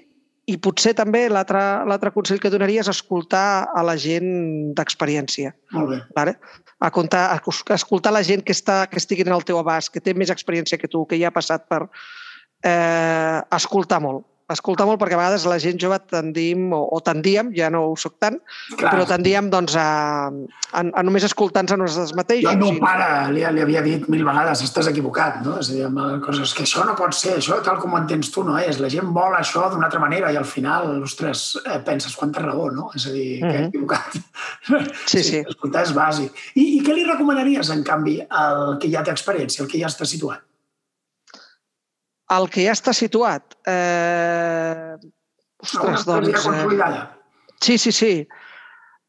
I 0.49 0.58
potser 0.62 0.95
també 0.97 1.27
l'altre 1.32 2.13
consell 2.15 2.41
que 2.41 2.51
donaria 2.53 2.84
és 2.84 2.91
escoltar 2.91 3.69
a 3.69 3.86
la 3.86 3.97
gent 3.97 4.73
d'experiència. 4.77 5.53
Vale? 6.17 6.38
A, 6.79 6.89
comptar, 6.95 7.27
a 7.36 7.75
escoltar 7.75 8.13
la 8.15 8.25
gent 8.25 8.45
que, 8.45 8.55
està, 8.55 8.84
que 8.89 9.01
estigui 9.01 9.25
en 9.27 9.36
el 9.36 9.45
teu 9.45 9.60
abast, 9.62 9.93
que 9.93 10.01
té 10.01 10.15
més 10.17 10.34
experiència 10.34 10.79
que 10.82 10.89
tu, 10.89 11.05
que 11.05 11.19
ja 11.21 11.32
ha 11.32 11.36
passat 11.36 11.69
per... 11.69 11.86
Eh, 12.60 13.39
escoltar 13.55 14.01
molt 14.03 14.25
escoltar 14.55 14.88
molt 14.89 14.99
perquè 15.01 15.15
a 15.17 15.19
vegades 15.21 15.45
la 15.49 15.59
gent 15.62 15.79
jove 15.81 15.99
tendim, 16.09 16.69
o, 16.75 16.81
o 16.95 16.99
tendíem, 17.05 17.51
ja 17.55 17.69
no 17.73 17.83
ho 17.89 17.95
soc 17.99 18.17
tant, 18.21 18.39
Clar. 18.73 18.93
però 18.93 19.05
tendíem 19.09 19.49
doncs, 19.53 19.75
a, 19.77 20.29
a, 20.29 20.81
a 20.83 21.03
només 21.05 21.25
escoltar-nos 21.27 21.75
a 21.75 21.79
nosaltres 21.79 22.15
mateixos. 22.17 22.47
Jo 22.47 22.55
al 22.55 22.62
meu 22.62 22.79
pare 22.81 23.09
li, 23.35 23.45
li 23.55 23.63
havia 23.65 23.83
dit 23.85 24.07
mil 24.12 24.25
vegades 24.27 24.63
estàs 24.65 24.89
equivocat, 24.91 25.41
no? 25.45 25.57
És 25.62 25.71
a 25.71 25.77
dir, 25.77 26.09
coses 26.25 26.55
que 26.57 26.65
això 26.65 26.85
no 26.88 26.97
pot 26.99 27.15
ser, 27.17 27.38
això 27.39 27.59
tal 27.65 27.79
com 27.81 27.93
ho 27.93 28.01
entens 28.01 28.33
tu 28.33 28.43
no 28.47 28.57
és. 28.62 28.81
La 28.81 28.91
gent 28.91 29.13
vol 29.15 29.38
això 29.38 29.67
d'una 29.71 29.89
altra 29.89 30.01
manera 30.01 30.33
i 30.33 30.39
al 30.39 30.47
final, 30.49 30.91
ostres, 31.05 31.51
eh, 31.65 31.79
penses 31.85 32.17
quanta 32.19 32.43
raó, 32.45 32.69
no? 32.73 32.89
És 32.97 33.07
a 33.09 33.15
dir, 33.15 33.29
que 33.39 33.53
he 33.53 33.62
mhm. 33.62 33.71
equivocat. 33.71 34.19
Sí, 35.09 35.21
sí. 35.21 35.23
sí. 35.29 35.39
Escoltar 35.47 35.85
és 35.88 35.95
bàsic. 35.95 36.43
I, 36.55 36.65
I 36.77 36.83
què 36.85 36.93
li 36.95 37.07
recomanaries, 37.07 37.71
en 37.73 37.85
canvi, 37.85 38.19
al 38.29 38.77
que 38.81 38.91
ja 38.91 39.05
té 39.05 39.13
experiència, 39.13 39.63
al 39.63 39.71
que 39.71 39.81
ja 39.81 39.89
està 39.89 40.07
situat? 40.09 40.48
El 42.35 42.49
que 42.53 42.65
ja 42.67 42.75
està 42.77 42.93
situat... 42.95 43.57
Eh... 43.69 44.97
Ostres, 45.59 46.05
no, 46.07 46.19
doncs... 46.21 46.45
Eh... 46.47 46.99
Sí, 47.59 47.77
sí, 47.81 47.91
sí. 47.91 48.13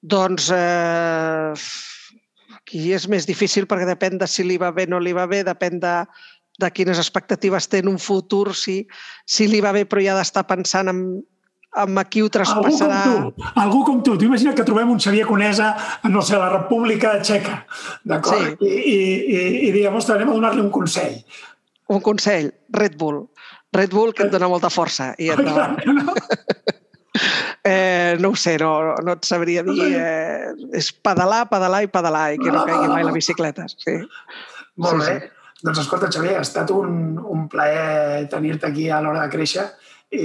Doncs 0.01 0.51
eh... 0.57 1.53
aquí 2.57 2.91
és 2.97 3.07
més 3.13 3.27
difícil 3.29 3.69
perquè 3.71 3.89
depèn 3.89 4.19
de 4.21 4.29
si 4.31 4.47
li 4.47 4.57
va 4.61 4.73
bé 4.75 4.89
o 4.89 4.95
no 4.95 5.01
li 5.03 5.13
va 5.17 5.27
bé, 5.31 5.43
depèn 5.47 5.81
de, 5.83 5.97
de 6.61 6.71
quines 6.75 6.99
expectatives 7.03 7.69
té 7.69 7.85
en 7.85 7.91
un 7.93 7.99
futur, 7.99 8.55
si, 8.57 8.83
si 9.27 9.49
li 9.51 9.61
va 9.65 9.75
bé 9.77 9.85
però 9.89 10.03
ja 10.05 10.15
ha 10.15 10.21
d'estar 10.21 10.47
pensant 10.49 10.91
en, 10.93 11.03
amb 11.79 12.03
qui 12.11 12.23
ho 12.23 12.31
traspassarà. 12.33 13.03
Algú 13.05 13.21
com 13.21 13.31
tu, 13.37 13.53
algú 13.63 13.83
com 13.87 14.03
tu. 14.03 14.17
Que 14.57 14.67
trobem 14.67 14.91
un 14.91 14.99
Xavier 15.03 15.27
Conesa 15.29 15.75
no 16.09 16.23
sé, 16.23 16.35
a 16.37 16.43
la 16.43 16.51
República 16.57 17.19
Txeca, 17.21 17.65
d'acord? 18.05 18.59
Sí. 18.59 18.67
I, 18.67 18.97
i, 18.97 18.99
i, 19.37 19.45
i 19.69 19.73
diguem, 19.77 19.95
ostres, 20.01 20.17
anem 20.19 20.33
a 20.33 20.39
donar-li 20.39 20.65
un 20.65 20.73
consell 20.75 21.21
un 21.91 22.01
consell, 22.01 22.53
Red 22.71 22.97
Bull. 22.99 23.25
Red 23.75 23.95
Bull 23.95 24.15
que 24.15 24.27
et 24.27 24.33
dona 24.33 24.49
molta 24.51 24.71
força. 24.71 25.13
I 25.19 25.33
et 25.35 25.43
dona... 25.43 25.75
eh, 27.73 28.17
no 28.23 28.31
ho 28.31 28.39
sé, 28.39 28.57
no, 28.63 28.71
no 29.03 29.17
et 29.19 29.27
sabria 29.27 29.65
dir. 29.67 29.91
Eh, 29.99 30.55
és 30.79 30.93
pedalar, 30.95 31.45
pedalar 31.51 31.83
i 31.87 31.91
pedalar 31.91 32.25
i 32.35 32.41
que 32.41 32.55
no 32.55 32.65
caigui 32.69 32.91
mai 32.93 33.07
la 33.07 33.15
bicicleta. 33.15 33.67
Sí. 33.75 33.99
Molt 34.81 35.03
sí, 35.03 35.11
bé. 35.11 35.19
Sí. 35.19 35.37
Doncs 35.67 35.83
escolta, 35.83 36.09
Xavier, 36.09 36.39
ha 36.39 36.47
estat 36.47 36.71
un, 36.73 37.19
un 37.21 37.45
plaer 37.53 38.25
tenir-te 38.33 38.71
aquí 38.71 38.89
a 38.89 39.03
l'hora 39.05 39.27
de 39.27 39.33
créixer 39.35 39.67
i, 40.15 40.25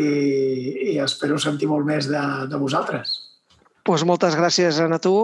i 0.93 0.97
espero 1.03 1.37
sentir 1.41 1.67
molt 1.67 1.87
més 1.89 2.07
de, 2.07 2.21
de 2.47 2.61
vosaltres. 2.61 3.17
Pues 3.85 4.05
moltes 4.07 4.37
gràcies 4.37 4.79
a 4.81 5.01
tu 5.01 5.15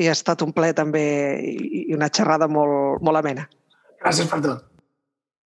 i 0.00 0.08
ha 0.08 0.14
estat 0.16 0.42
un 0.42 0.54
plaer 0.56 0.74
també 0.78 1.04
i 1.44 1.90
una 1.94 2.08
xerrada 2.08 2.48
molt, 2.48 3.02
molt 3.04 3.20
amena. 3.20 3.44
Gràcies 4.00 4.30
per 4.30 4.40
tot. 4.46 4.69